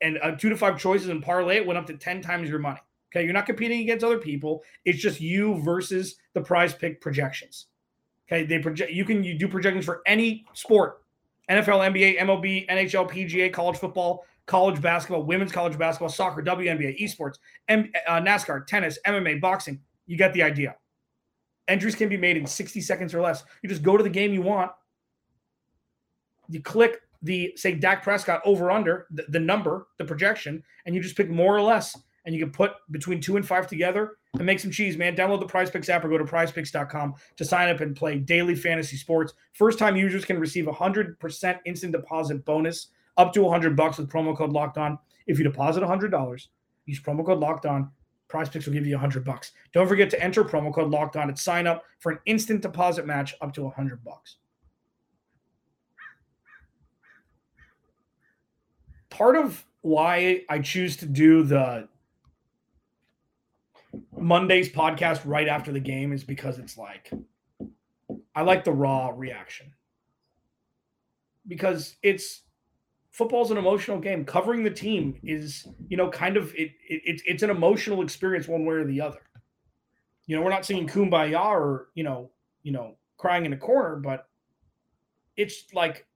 and 0.02 0.20
uh, 0.22 0.36
two 0.36 0.50
to 0.50 0.56
five 0.56 0.80
choices 0.80 1.10
and 1.10 1.24
parlay 1.24 1.58
it 1.58 1.66
went 1.66 1.78
up 1.78 1.88
to 1.88 1.98
10 1.98 2.22
times 2.22 2.50
your 2.50 2.60
money. 2.60 2.80
Okay, 3.12 3.24
you're 3.24 3.34
not 3.34 3.46
competing 3.46 3.82
against 3.82 4.04
other 4.04 4.18
people. 4.18 4.64
It's 4.86 5.00
just 5.00 5.20
you 5.20 5.62
versus 5.62 6.16
the 6.34 6.42
prize 6.42 6.74
pick 6.74 7.02
projections. 7.02 7.68
Okay, 8.28 8.44
they 8.46 8.60
project 8.60 8.92
you 8.92 9.06
can 9.06 9.24
you 9.24 9.38
do 9.38 9.48
projections 9.48 9.86
for 9.86 10.02
any 10.06 10.46
sport. 10.54 11.03
NFL, 11.50 11.92
NBA, 11.94 12.20
MLB, 12.20 12.68
NHL, 12.70 13.10
PGA, 13.10 13.52
college 13.52 13.78
football, 13.78 14.26
college 14.46 14.82
basketball, 14.82 15.24
women's 15.24 15.52
college 15.52 15.78
basketball, 15.78 16.10
soccer, 16.10 16.42
WNBA, 16.42 17.00
esports, 17.00 17.36
M- 17.68 17.92
uh, 18.08 18.20
NASCAR, 18.22 18.66
tennis, 18.66 18.98
MMA, 19.06 19.42
boxing. 19.42 19.80
You 20.06 20.18
get 20.18 20.34
the 20.34 20.44
idea. 20.44 20.76
Entries 21.68 21.96
can 21.96 22.10
be 22.10 22.18
made 22.18 22.38
in 22.38 22.46
60 22.46 22.82
seconds 22.82 23.14
or 23.14 23.22
less. 23.22 23.44
You 23.62 23.70
just 23.70 23.84
go 23.84 23.96
to 23.98 24.04
the 24.04 24.10
game 24.10 24.34
you 24.34 24.42
want. 24.42 24.72
You 26.50 26.62
click 26.62 27.02
the 27.22 27.54
say 27.56 27.74
Dak 27.74 28.04
Prescott 28.04 28.42
over 28.44 28.70
under 28.70 29.08
the, 29.12 29.24
the 29.30 29.40
number, 29.40 29.88
the 29.98 30.04
projection, 30.04 30.62
and 30.86 30.94
you 30.94 31.02
just 31.02 31.16
pick 31.16 31.30
more 31.30 31.56
or 31.56 31.62
less. 31.62 31.98
And 32.26 32.36
you 32.36 32.42
can 32.42 32.52
put 32.52 32.74
between 32.92 33.22
two 33.22 33.38
and 33.38 33.48
five 33.48 33.68
together 33.68 34.18
and 34.34 34.46
make 34.46 34.60
some 34.60 34.72
cheese, 34.72 34.98
man. 34.98 35.16
Download 35.16 35.40
the 35.40 35.46
Prize 35.46 35.70
Picks 35.70 35.90
app 35.90 36.04
or 36.04 36.10
go 36.10 36.18
to 36.18 36.24
prizepicks.com 36.24 37.14
to 37.38 37.46
sign 37.46 37.70
up 37.70 37.82
and 37.82 37.96
play 37.96 38.18
daily 38.18 38.56
fantasy 38.56 38.98
sports. 38.98 39.34
First 39.54 39.78
time 39.78 39.96
users 39.96 40.26
can 40.26 40.40
receive 40.40 40.68
a 40.68 40.72
100% 40.72 41.60
instant 41.66 41.94
deposit 41.94 42.44
bonus 42.46 42.88
up 43.18 43.32
to 43.34 43.44
100 43.44 43.76
bucks 43.76 43.98
with 43.98 44.10
promo 44.10 44.36
code 44.36 44.52
locked 44.52 44.78
on. 44.78 44.98
If 45.28 45.38
you 45.38 45.44
deposit 45.44 45.84
$100, 45.84 46.48
use 46.86 47.00
promo 47.00 47.26
code 47.26 47.40
locked 47.40 47.66
on. 47.66 47.92
Prize 48.28 48.50
Picks 48.50 48.66
will 48.66 48.74
give 48.74 48.88
you 48.88 48.96
100 48.96 49.24
bucks. 49.24 49.52
Don't 49.72 49.88
forget 49.88 50.10
to 50.10 50.24
enter 50.24 50.44
promo 50.44 50.74
code 50.74 50.90
locked 50.90 51.16
on 51.16 51.30
and 51.30 51.38
sign 51.38 51.68
up 51.68 51.84
for 52.00 52.12
an 52.12 52.20
instant 52.26 52.62
deposit 52.62 53.06
match 53.06 53.36
up 53.42 53.54
to 53.54 53.64
100 53.64 54.04
bucks. 54.04 54.38
Part 59.12 59.36
of 59.36 59.64
why 59.82 60.42
I 60.50 60.58
choose 60.58 60.98
to 60.98 61.06
do 61.06 61.44
the 61.44 61.88
Monday's 64.24 64.70
podcast 64.70 65.22
right 65.26 65.48
after 65.48 65.72
the 65.72 65.80
game 65.80 66.14
is 66.14 66.24
because 66.24 66.58
it's 66.58 66.78
like 66.78 67.12
I 68.36 68.42
like 68.42 68.64
the 68.64 68.72
raw 68.72 69.12
reaction. 69.14 69.74
Because 71.48 71.98
it's 72.02 72.44
football's 73.12 73.52
an 73.52 73.58
emotional 73.58 74.00
game. 74.00 74.24
Covering 74.26 74.64
the 74.64 74.72
team 74.72 75.20
is, 75.24 75.68
you 75.90 75.98
know, 75.98 76.10
kind 76.10 76.38
of 76.38 76.54
it, 76.56 76.72
it 76.88 77.22
it's 77.26 77.44
an 77.44 77.50
emotional 77.50 78.02
experience 78.02 78.48
one 78.48 78.66
way 78.66 78.76
or 78.76 78.86
the 78.86 79.02
other. 79.02 79.22
You 80.26 80.38
know, 80.38 80.42
we're 80.42 80.52
not 80.52 80.66
singing 80.66 80.88
kumbaya 80.88 81.44
or, 81.44 81.90
you 81.96 82.04
know, 82.04 82.32
you 82.64 82.72
know, 82.72 82.96
crying 83.18 83.46
in 83.46 83.52
a 83.52 83.58
corner, 83.58 83.98
but 83.98 84.30
it's 85.36 85.66
like 85.74 86.08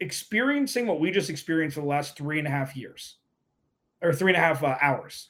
experiencing 0.00 0.86
what 0.86 0.98
we 0.98 1.10
just 1.10 1.28
experienced 1.28 1.74
for 1.74 1.82
the 1.82 1.86
last 1.86 2.16
three 2.16 2.38
and 2.38 2.48
a 2.48 2.50
half 2.50 2.74
years 2.74 3.16
or 4.00 4.14
three 4.14 4.32
and 4.32 4.38
a 4.38 4.40
half 4.40 4.64
uh, 4.64 4.76
hours 4.80 5.28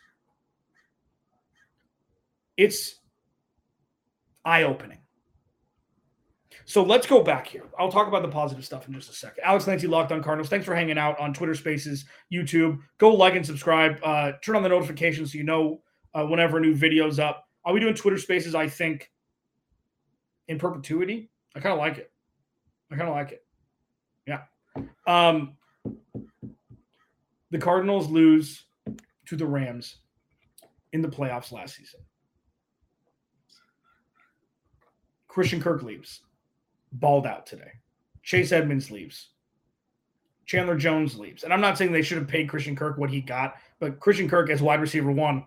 it's 2.61 2.97
eye 4.45 4.65
opening. 4.65 4.99
So 6.67 6.83
let's 6.83 7.07
go 7.07 7.23
back 7.23 7.47
here. 7.47 7.65
I'll 7.79 7.91
talk 7.91 8.07
about 8.07 8.21
the 8.21 8.29
positive 8.29 8.65
stuff 8.67 8.87
in 8.87 8.93
just 8.93 9.09
a 9.09 9.15
second. 9.15 9.43
Alex 9.45 9.65
Clancy, 9.65 9.87
Locked 9.87 10.13
on 10.13 10.23
Cardinals. 10.23 10.51
Thanks 10.51 10.67
for 10.67 10.75
hanging 10.75 10.99
out 10.99 11.19
on 11.19 11.33
Twitter 11.33 11.55
Spaces, 11.55 12.05
YouTube. 12.31 12.79
Go 12.99 13.15
like 13.15 13.35
and 13.35 13.45
subscribe. 13.45 13.99
Uh, 14.05 14.33
turn 14.45 14.57
on 14.57 14.63
the 14.63 14.69
notifications 14.69 15.33
so 15.33 15.39
you 15.39 15.45
know 15.45 15.81
uh, 16.13 16.25
whenever 16.27 16.59
a 16.59 16.61
new 16.61 16.75
video's 16.75 17.19
up. 17.19 17.49
Are 17.65 17.73
we 17.73 17.81
doing 17.81 17.95
Twitter 17.95 18.19
Spaces? 18.19 18.55
I 18.55 18.69
think 18.69 19.11
in 20.49 20.59
perpetuity. 20.59 21.31
I 21.57 21.61
kind 21.61 21.73
of 21.73 21.79
like 21.79 21.97
it. 21.97 22.13
I 22.93 22.97
kind 22.97 23.09
of 23.09 23.15
like 23.15 23.33
it. 23.33 23.45
Yeah. 24.27 24.43
Um, 25.07 25.57
the 27.51 27.59
Cardinals 27.59 28.11
lose 28.11 28.65
to 29.27 29.37
the 29.37 29.47
Rams 29.47 29.97
in 30.93 31.01
the 31.01 31.09
playoffs 31.09 31.53
last 31.53 31.77
season. 31.77 32.01
Christian 35.31 35.63
Kirk 35.63 35.85
leaves, 35.85 36.23
balled 36.91 37.25
out 37.25 37.47
today. 37.47 37.71
Chase 38.21 38.51
Edmonds 38.51 38.91
leaves. 38.91 39.29
Chandler 40.45 40.77
Jones 40.77 41.17
leaves. 41.17 41.45
And 41.45 41.53
I'm 41.53 41.61
not 41.61 41.79
saying 41.79 41.93
they 41.93 42.03
should 42.03 42.19
have 42.19 42.27
paid 42.27 42.49
Christian 42.49 42.75
Kirk 42.75 42.99
what 42.99 43.11
he 43.11 43.21
got, 43.21 43.55
but 43.79 44.01
Christian 44.01 44.29
Kirk 44.29 44.51
as 44.51 44.61
wide 44.61 44.81
receiver 44.81 45.13
one, 45.13 45.45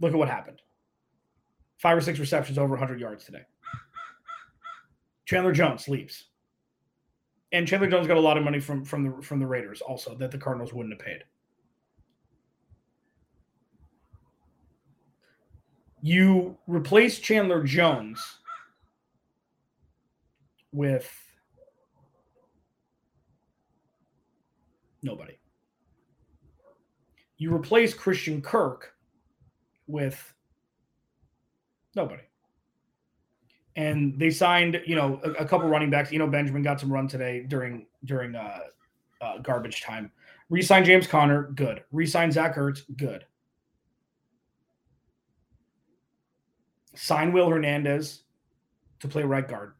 look 0.00 0.12
at 0.12 0.16
what 0.16 0.28
happened. 0.28 0.62
Five 1.78 1.98
or 1.98 2.00
six 2.00 2.20
receptions 2.20 2.56
over 2.56 2.70
100 2.70 3.00
yards 3.00 3.24
today. 3.24 3.42
Chandler 5.24 5.50
Jones 5.50 5.88
leaves. 5.88 6.26
And 7.50 7.66
Chandler 7.66 7.90
Jones 7.90 8.06
got 8.06 8.18
a 8.18 8.20
lot 8.20 8.38
of 8.38 8.44
money 8.44 8.60
from 8.60 8.84
from 8.84 9.02
the 9.02 9.22
from 9.22 9.40
the 9.40 9.46
Raiders 9.46 9.80
also 9.80 10.14
that 10.18 10.30
the 10.30 10.38
Cardinals 10.38 10.72
wouldn't 10.72 10.94
have 10.94 11.04
paid. 11.04 11.24
You 16.00 16.56
replace 16.68 17.18
Chandler 17.18 17.64
Jones 17.64 18.38
with 20.72 21.10
nobody. 25.02 25.38
You 27.38 27.54
replace 27.54 27.94
Christian 27.94 28.40
Kirk 28.40 28.94
with 29.86 30.34
nobody. 31.94 32.22
And 33.76 34.18
they 34.18 34.30
signed, 34.30 34.80
you 34.86 34.96
know, 34.96 35.20
a, 35.22 35.30
a 35.32 35.44
couple 35.44 35.68
running 35.68 35.90
backs. 35.90 36.10
You 36.10 36.18
know, 36.18 36.26
Benjamin 36.26 36.62
got 36.62 36.80
some 36.80 36.90
run 36.90 37.08
today 37.08 37.44
during 37.46 37.86
during 38.04 38.34
uh, 38.34 38.60
uh, 39.20 39.38
garbage 39.38 39.82
time. 39.82 40.10
Resign 40.48 40.84
James 40.84 41.06
Conner, 41.06 41.50
good. 41.54 41.82
Resign 41.92 42.32
Zach 42.32 42.56
Ertz, 42.56 42.82
good. 42.96 43.26
Sign 46.94 47.32
Will 47.32 47.50
Hernandez 47.50 48.22
to 49.00 49.08
play 49.08 49.22
right 49.22 49.46
guard. 49.46 49.74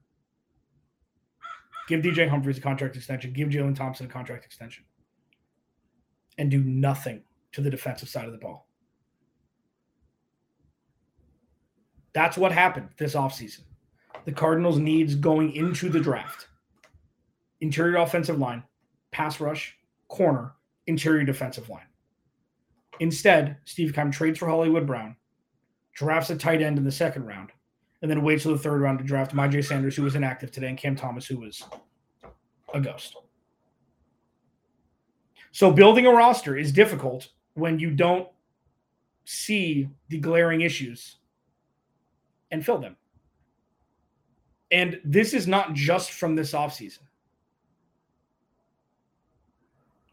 Give 1.87 2.01
DJ 2.01 2.29
Humphries 2.29 2.59
a 2.59 2.61
contract 2.61 2.96
extension. 2.96 3.33
Give 3.33 3.49
Jalen 3.49 3.77
Thompson 3.77 4.07
a 4.07 4.09
contract 4.09 4.44
extension. 4.44 4.85
And 6.38 6.51
do 6.51 6.62
nothing 6.62 7.22
to 7.53 7.61
the 7.61 7.70
defensive 7.70 8.09
side 8.09 8.27
of 8.27 8.33
the 8.33 8.38
ball. 8.38 8.68
That's 12.12 12.37
what 12.37 12.53
happened 12.53 12.88
this 12.99 13.14
offseason. 13.14 13.61
The 14.25 14.33
Cardinals' 14.33 14.79
needs 14.79 15.14
going 15.14 15.53
into 15.53 15.88
the 15.88 16.01
draft 16.01 16.49
interior 17.61 17.96
offensive 17.96 18.38
line, 18.38 18.62
pass 19.12 19.40
rush, 19.40 19.77
corner, 20.09 20.53
interior 20.87 21.25
defensive 21.25 21.68
line. 21.68 21.87
Instead, 23.01 23.57
Steve 23.64 23.94
Keim 23.94 24.11
trades 24.11 24.38
for 24.38 24.49
Hollywood 24.49 24.87
Brown, 24.87 25.16
drafts 25.94 26.31
a 26.31 26.37
tight 26.37 26.62
end 26.62 26.79
in 26.79 26.85
the 26.85 26.92
second 26.92 27.25
round, 27.25 27.51
and 28.03 28.11
then 28.11 28.23
wait 28.23 28.41
till 28.41 28.53
the 28.53 28.59
third 28.59 28.81
round 28.81 28.99
to 28.99 29.05
draft 29.05 29.35
Myjai 29.35 29.65
Sanders, 29.65 29.97
who 29.97 30.03
was 30.03 30.15
inactive 30.15 30.51
today, 30.51 30.69
and 30.69 30.79
Cam 30.79 30.97
Thomas, 30.97 31.27
who 31.27 31.39
was 31.39 31.65
a 32.75 32.81
ghost. 32.81 33.17
So 35.53 35.73
building 35.73 36.07
a 36.07 36.11
roster 36.11 36.57
is 36.57 36.73
difficult 36.73 37.29
when 37.55 37.79
you 37.79 37.91
don't 37.91 38.29
see 39.25 39.89
the 40.09 40.19
glaring 40.19 40.61
issues 40.61 41.17
and 42.51 42.65
fill 42.65 42.79
them. 42.79 42.97
And 44.71 45.01
this 45.05 45.33
is 45.33 45.47
not 45.47 45.73
just 45.73 46.13
from 46.13 46.35
this 46.35 46.53
offseason. 46.53 47.01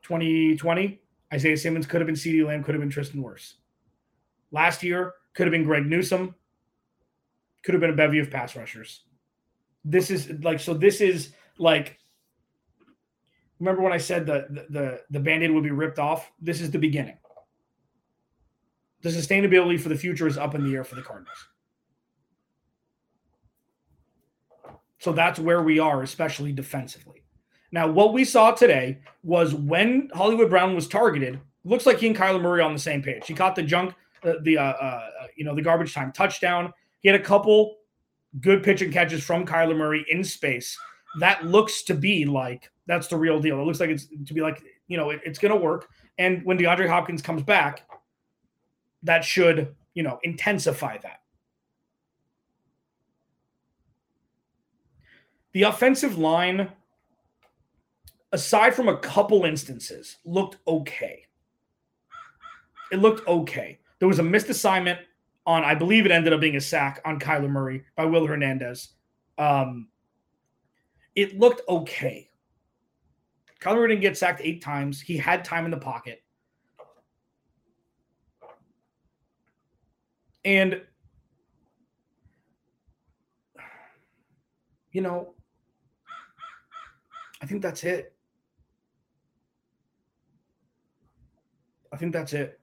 2020, 0.03 1.01
Isaiah 1.33 1.57
Simmons 1.57 1.85
could 1.85 2.01
have 2.01 2.05
been 2.05 2.15
CeeDee 2.15 2.45
Lamb, 2.45 2.63
could 2.63 2.75
have 2.75 2.81
been 2.81 2.89
Tristan 2.89 3.23
Wirfs. 3.23 3.55
Last 4.51 4.83
year, 4.83 5.13
could 5.33 5.47
have 5.47 5.51
been 5.51 5.63
Greg 5.63 5.85
Newsome, 5.85 6.35
could 7.63 7.73
have 7.73 7.81
been 7.81 7.89
a 7.89 7.95
bevy 7.95 8.19
of 8.19 8.29
pass 8.29 8.55
rushers. 8.55 9.03
This 9.85 10.09
is 10.09 10.29
like, 10.43 10.59
so 10.59 10.73
this 10.73 11.01
is 11.01 11.33
like, 11.57 11.97
remember 13.59 13.81
when 13.81 13.93
I 13.93 13.97
said 13.97 14.25
the, 14.25 14.65
the, 14.69 15.01
the 15.09 15.19
band 15.19 15.43
aid 15.43 15.51
would 15.51 15.63
be 15.63 15.71
ripped 15.71 15.99
off? 15.99 16.31
This 16.41 16.61
is 16.61 16.71
the 16.71 16.79
beginning. 16.79 17.17
The 19.01 19.09
sustainability 19.09 19.79
for 19.79 19.89
the 19.89 19.97
future 19.97 20.27
is 20.27 20.37
up 20.37 20.55
in 20.55 20.63
the 20.63 20.75
air 20.75 20.83
for 20.83 20.95
the 20.95 21.01
Cardinals. 21.01 21.47
So 24.99 25.11
that's 25.11 25.37
where 25.37 25.61
we 25.61 25.79
are, 25.79 26.01
especially 26.01 26.53
defensively. 26.53 27.23
Now, 27.73 27.87
what 27.87 28.13
we 28.13 28.23
saw 28.23 28.51
today 28.51 28.99
was 29.23 29.53
when 29.53 30.09
Hollywood 30.13 30.49
Brown 30.49 30.75
was 30.75 30.87
targeted, 30.87 31.41
looks 31.65 31.85
like 31.85 31.97
he 31.97 32.07
and 32.07 32.15
Kyler 32.15 32.41
Murray 32.41 32.61
on 32.61 32.71
the 32.71 32.79
same 32.79 33.01
page. 33.01 33.27
He 33.27 33.33
caught 33.33 33.55
the 33.55 33.63
junk, 33.63 33.95
the 34.21 34.57
uh, 34.57 34.61
uh, 34.61 35.09
you 35.35 35.43
know 35.43 35.55
the 35.55 35.61
garbage 35.61 35.93
time 35.93 36.11
touchdown. 36.13 36.71
He 37.03 37.09
had 37.09 37.19
a 37.19 37.23
couple 37.23 37.75
good 38.39 38.63
pitch 38.63 38.81
and 38.81 38.91
catches 38.91 39.23
from 39.23 39.45
Kyler 39.45 39.77
Murray 39.77 40.05
in 40.09 40.23
space. 40.23 40.77
That 41.19 41.45
looks 41.45 41.83
to 41.83 41.93
be 41.93 42.25
like 42.25 42.71
that's 42.87 43.07
the 43.07 43.17
real 43.17 43.39
deal. 43.39 43.59
It 43.59 43.63
looks 43.63 43.79
like 43.79 43.89
it's 43.89 44.07
to 44.07 44.33
be 44.33 44.41
like 44.41 44.63
you 44.87 44.97
know 44.97 45.11
it, 45.11 45.21
it's 45.23 45.37
going 45.37 45.53
to 45.53 45.59
work. 45.59 45.89
And 46.17 46.43
when 46.43 46.57
DeAndre 46.57 46.87
Hopkins 46.87 47.21
comes 47.21 47.43
back, 47.43 47.87
that 49.03 49.23
should 49.23 49.75
you 49.93 50.01
know 50.01 50.19
intensify 50.23 50.97
that. 50.99 51.19
The 55.51 55.63
offensive 55.63 56.17
line, 56.17 56.69
aside 58.31 58.73
from 58.73 58.87
a 58.87 58.97
couple 58.97 59.45
instances, 59.45 60.17
looked 60.25 60.57
okay. 60.67 61.27
It 62.91 62.97
looked 62.97 63.27
okay. 63.27 63.79
There 63.99 64.07
was 64.07 64.19
a 64.19 64.23
missed 64.23 64.49
assignment 64.49 64.99
on, 65.45 65.63
I 65.63 65.75
believe 65.75 66.05
it 66.05 66.11
ended 66.11 66.33
up 66.33 66.39
being 66.39 66.55
a 66.55 66.61
sack 66.61 67.01
on 67.05 67.19
Kyler 67.19 67.49
Murray 67.49 67.83
by 67.95 68.05
Will 68.05 68.25
Hernandez. 68.25 68.89
Um, 69.37 69.89
it 71.15 71.37
looked 71.37 71.61
okay. 71.67 72.29
Kyler 73.59 73.75
Murray 73.75 73.89
didn't 73.89 74.01
get 74.01 74.17
sacked 74.17 74.41
eight 74.43 74.61
times. 74.61 75.01
He 75.01 75.17
had 75.17 75.43
time 75.43 75.65
in 75.65 75.71
the 75.71 75.77
pocket. 75.77 76.23
And, 80.45 80.81
you 84.91 85.01
know, 85.01 85.33
I 87.41 87.45
think 87.45 87.61
that's 87.61 87.83
it. 87.83 88.13
I 91.91 91.97
think 91.97 92.11
that's 92.11 92.33
it. 92.33 92.59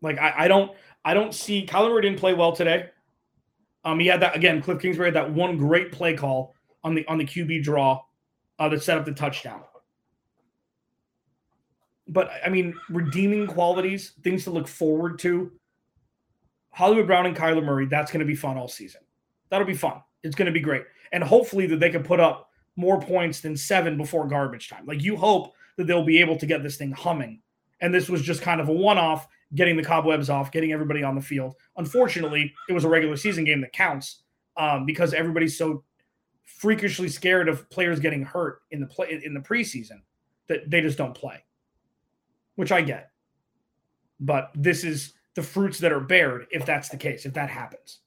Like 0.00 0.18
I, 0.18 0.34
I 0.36 0.48
don't 0.48 0.72
I 1.04 1.14
don't 1.14 1.34
see 1.34 1.66
Kyler 1.66 1.90
Murray 1.90 2.02
didn't 2.02 2.18
play 2.18 2.34
well 2.34 2.52
today. 2.52 2.90
Um, 3.84 4.00
he 4.00 4.06
had 4.06 4.20
that 4.20 4.34
again. 4.34 4.62
Cliff 4.62 4.80
Kingsbury 4.80 5.08
had 5.08 5.14
that 5.14 5.30
one 5.30 5.58
great 5.58 5.92
play 5.92 6.14
call 6.14 6.54
on 6.82 6.94
the 6.94 7.06
on 7.06 7.18
the 7.18 7.24
QB 7.24 7.62
draw 7.62 8.00
uh, 8.58 8.68
that 8.68 8.82
set 8.82 8.96
up 8.96 9.04
the 9.04 9.12
touchdown. 9.12 9.60
But 12.08 12.30
I 12.44 12.48
mean, 12.48 12.74
redeeming 12.88 13.46
qualities, 13.46 14.12
things 14.22 14.44
to 14.44 14.50
look 14.50 14.68
forward 14.68 15.18
to. 15.20 15.52
Hollywood 16.70 17.06
Brown 17.06 17.26
and 17.26 17.36
Kyler 17.36 17.64
Murray, 17.64 17.86
that's 17.86 18.10
going 18.10 18.20
to 18.20 18.26
be 18.26 18.34
fun 18.34 18.56
all 18.56 18.68
season. 18.68 19.02
That'll 19.48 19.66
be 19.66 19.76
fun. 19.76 20.02
It's 20.22 20.34
going 20.34 20.46
to 20.46 20.52
be 20.52 20.60
great, 20.60 20.84
and 21.12 21.22
hopefully 21.22 21.66
that 21.66 21.80
they 21.80 21.90
can 21.90 22.02
put 22.02 22.20
up 22.20 22.48
more 22.76 23.00
points 23.00 23.40
than 23.40 23.56
seven 23.56 23.96
before 23.96 24.26
garbage 24.26 24.68
time. 24.68 24.86
Like 24.86 25.02
you 25.02 25.16
hope 25.16 25.54
that 25.76 25.86
they'll 25.86 26.04
be 26.04 26.20
able 26.20 26.36
to 26.38 26.46
get 26.46 26.62
this 26.62 26.76
thing 26.76 26.92
humming. 26.92 27.40
And 27.80 27.92
this 27.92 28.08
was 28.08 28.22
just 28.22 28.42
kind 28.42 28.60
of 28.60 28.68
a 28.68 28.72
one 28.72 28.98
off, 28.98 29.28
getting 29.54 29.76
the 29.76 29.84
cobwebs 29.84 30.30
off, 30.30 30.50
getting 30.50 30.72
everybody 30.72 31.02
on 31.02 31.14
the 31.14 31.20
field. 31.20 31.54
Unfortunately, 31.76 32.52
it 32.68 32.72
was 32.72 32.84
a 32.84 32.88
regular 32.88 33.16
season 33.16 33.44
game 33.44 33.60
that 33.60 33.72
counts 33.72 34.22
um, 34.56 34.86
because 34.86 35.14
everybody's 35.14 35.56
so 35.56 35.84
freakishly 36.44 37.08
scared 37.08 37.48
of 37.48 37.68
players 37.70 38.00
getting 38.00 38.22
hurt 38.22 38.62
in 38.70 38.80
the 38.80 38.86
play 38.86 39.20
in 39.24 39.34
the 39.34 39.40
preseason 39.40 40.00
that 40.48 40.68
they 40.70 40.80
just 40.80 40.98
don't 40.98 41.14
play, 41.14 41.42
which 42.56 42.72
I 42.72 42.82
get. 42.82 43.10
But 44.20 44.50
this 44.54 44.84
is 44.84 45.14
the 45.34 45.42
fruits 45.42 45.78
that 45.80 45.92
are 45.92 46.00
bared 46.00 46.46
if 46.50 46.64
that's 46.64 46.88
the 46.88 46.96
case, 46.96 47.26
if 47.26 47.34
that 47.34 47.50
happens. 47.50 48.00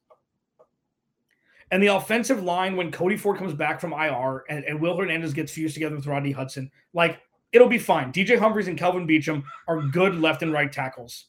And 1.70 1.84
the 1.84 1.88
offensive 1.88 2.44
line, 2.44 2.78
when 2.78 2.92
Cody 2.92 3.18
Ford 3.18 3.38
comes 3.38 3.54
back 3.54 3.82
from 3.82 3.92
IR 3.92 4.46
and, 4.50 4.64
and 4.64 4.80
Will 4.80 4.96
Hernandez 4.96 5.34
gets 5.34 5.52
fused 5.52 5.74
together 5.74 5.98
with 5.98 6.08
Rodney 6.08 6.32
Hudson, 6.32 6.72
like 6.94 7.20
it'll 7.58 7.68
be 7.68 7.80
fine. 7.80 8.14
DJ 8.14 8.38
Humphries 8.38 8.68
and 8.68 8.78
Kelvin 8.78 9.08
Beachum 9.08 9.44
are 9.68 9.82
good 9.82 10.16
left 10.16 10.44
and 10.44 10.54
right 10.54 10.72
tackles. 10.72 11.26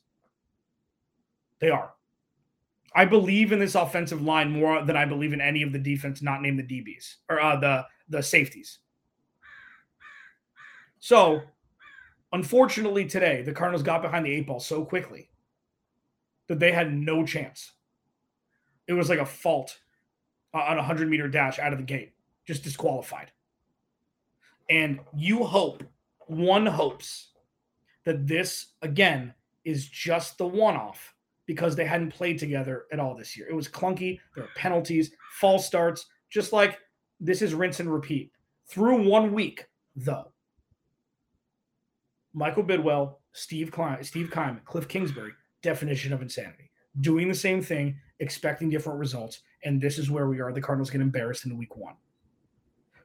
They 1.58 1.70
are. 1.70 1.94
I 2.94 3.06
believe 3.06 3.50
in 3.50 3.58
this 3.58 3.74
offensive 3.74 4.20
line 4.20 4.52
more 4.52 4.84
than 4.84 4.96
I 4.96 5.06
believe 5.06 5.32
in 5.32 5.40
any 5.40 5.62
of 5.62 5.72
the 5.72 5.78
defense 5.78 6.20
not 6.20 6.42
named 6.42 6.58
the 6.58 6.62
DBs 6.62 7.16
or 7.30 7.40
uh, 7.40 7.56
the 7.56 7.86
the 8.10 8.22
safeties. 8.22 8.78
So, 11.00 11.40
unfortunately, 12.32 13.06
today 13.06 13.42
the 13.42 13.52
Cardinals 13.52 13.82
got 13.82 14.02
behind 14.02 14.26
the 14.26 14.32
eight 14.32 14.46
ball 14.46 14.60
so 14.60 14.84
quickly 14.84 15.30
that 16.48 16.58
they 16.58 16.72
had 16.72 16.92
no 16.92 17.24
chance. 17.24 17.72
It 18.86 18.92
was 18.92 19.08
like 19.08 19.18
a 19.18 19.26
fault 19.26 19.78
on 20.52 20.74
a 20.74 20.76
100 20.76 21.08
meter 21.08 21.28
dash 21.28 21.58
out 21.58 21.72
of 21.72 21.78
the 21.78 21.84
gate, 21.84 22.12
just 22.46 22.64
disqualified. 22.64 23.30
And 24.68 25.00
you 25.16 25.44
hope, 25.44 25.82
one 26.28 26.66
hopes 26.66 27.32
that 28.04 28.26
this, 28.26 28.68
again, 28.82 29.34
is 29.64 29.86
just 29.88 30.38
the 30.38 30.46
one 30.46 30.76
off 30.76 31.14
because 31.46 31.74
they 31.74 31.84
hadn't 31.84 32.12
played 32.12 32.38
together 32.38 32.84
at 32.92 33.00
all 33.00 33.14
this 33.14 33.36
year. 33.36 33.46
It 33.48 33.54
was 33.54 33.68
clunky. 33.68 34.18
There 34.34 34.44
were 34.44 34.50
penalties, 34.54 35.10
false 35.40 35.66
starts, 35.66 36.06
just 36.30 36.52
like 36.52 36.78
this 37.20 37.42
is 37.42 37.54
rinse 37.54 37.80
and 37.80 37.92
repeat. 37.92 38.30
Through 38.66 39.08
one 39.08 39.32
week, 39.32 39.66
though, 39.96 40.32
Michael 42.34 42.64
Bidwill, 42.64 43.16
Steve 43.32 43.70
Klein, 43.72 44.02
Steve 44.04 44.30
Keim, 44.30 44.60
Cliff 44.64 44.86
Kingsbury, 44.88 45.32
definition 45.62 46.12
of 46.12 46.22
insanity. 46.22 46.70
Doing 47.00 47.28
the 47.28 47.34
same 47.34 47.62
thing, 47.62 47.96
expecting 48.20 48.68
different 48.68 48.98
results, 48.98 49.40
and 49.64 49.80
this 49.80 49.98
is 49.98 50.10
where 50.10 50.28
we 50.28 50.40
are. 50.40 50.52
The 50.52 50.60
Cardinals 50.60 50.90
get 50.90 51.00
embarrassed 51.00 51.46
in 51.46 51.56
week 51.56 51.76
one. 51.76 51.94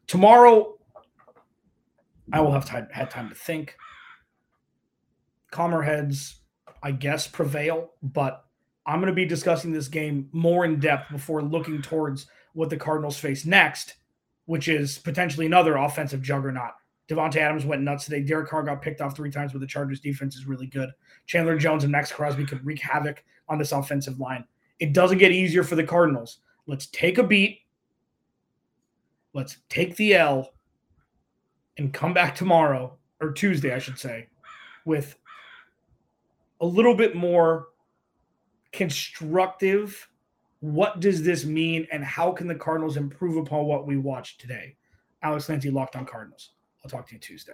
Tomorrow, 0.08 0.78
I 2.34 2.42
will 2.42 2.52
have 2.52 2.66
time, 2.66 2.88
had 2.92 3.12
time 3.12 3.30
to 3.30 3.36
think. 3.36 3.78
Calmer 5.52 5.84
heads, 5.84 6.42
I 6.82 6.92
guess, 6.92 7.28
prevail, 7.28 7.92
but 8.02 8.46
I'm 8.88 9.00
going 9.00 9.12
to 9.12 9.16
be 9.16 9.26
discussing 9.26 9.72
this 9.72 9.88
game 9.88 10.30
more 10.32 10.66
in 10.66 10.80
depth 10.80 11.12
before 11.12 11.44
looking 11.44 11.82
towards 11.82 12.26
what 12.54 12.72
the 12.72 12.78
Cardinals 12.78 13.20
face 13.20 13.46
next, 13.46 13.94
which 14.46 14.68
is 14.68 14.98
potentially 14.98 15.46
another 15.46 15.76
offensive 15.78 16.24
juggernaut. 16.24 16.72
Davante 17.08 17.36
Adams 17.36 17.66
went 17.66 17.84
nuts 17.84 18.06
today. 18.06 18.22
Derek 18.22 18.50
Carr 18.50 18.64
got 18.64 18.82
picked 18.82 19.00
off 19.00 19.16
three 19.16 19.30
times, 19.30 19.52
but 19.52 19.62
the 19.62 19.68
Chargers 19.68 20.00
defense 20.00 20.36
is 20.36 20.48
really 20.48 20.68
good. 20.68 20.90
Chandler 21.28 21.58
Jones 21.58 21.84
and 21.84 21.92
Maxx 21.92 22.12
Crosby 22.12 22.46
could 22.46 22.66
wreak 22.66 22.82
havoc 22.82 23.24
on 23.48 23.60
this 23.60 23.74
offensive 23.74 24.20
line. 24.20 24.44
It 24.80 24.94
doesn't 24.94 25.20
get 25.20 25.32
easier 25.32 25.64
for 25.64 25.76
the 25.76 25.84
Cardinals. 25.84 26.40
Let's 26.66 26.88
take 26.88 27.20
a 27.20 27.24
beat. 27.24 27.60
Let's 29.34 29.58
take 29.70 29.96
the 29.98 30.16
L 30.16 30.53
and 31.78 31.94
come 31.94 32.14
back 32.14 32.36
tomorrow 32.36 32.98
or 33.20 33.32
Tuesday, 33.32 33.74
I 33.74 33.80
should 33.80 33.98
say, 33.98 34.28
with 34.86 35.18
a 36.62 36.66
little 36.66 36.96
bit 36.96 37.16
more 37.16 37.68
constructive. 38.72 40.10
What 40.60 41.00
does 41.00 41.24
this 41.24 41.46
mean, 41.46 41.88
and 41.92 42.04
how 42.04 42.32
can 42.32 42.48
the 42.48 42.56
Cardinals 42.56 42.98
improve 42.98 43.38
upon 43.38 43.66
what 43.66 43.86
we 43.86 43.98
watched 43.98 44.40
today? 44.40 44.76
Alex 45.22 45.46
Clancy, 45.46 45.70
Locked 45.70 45.96
on 45.96 46.06
Cardinals. 46.06 46.52
I'll 46.84 46.90
talk 46.90 47.08
to 47.08 47.14
you 47.14 47.20
Tuesday. 47.20 47.54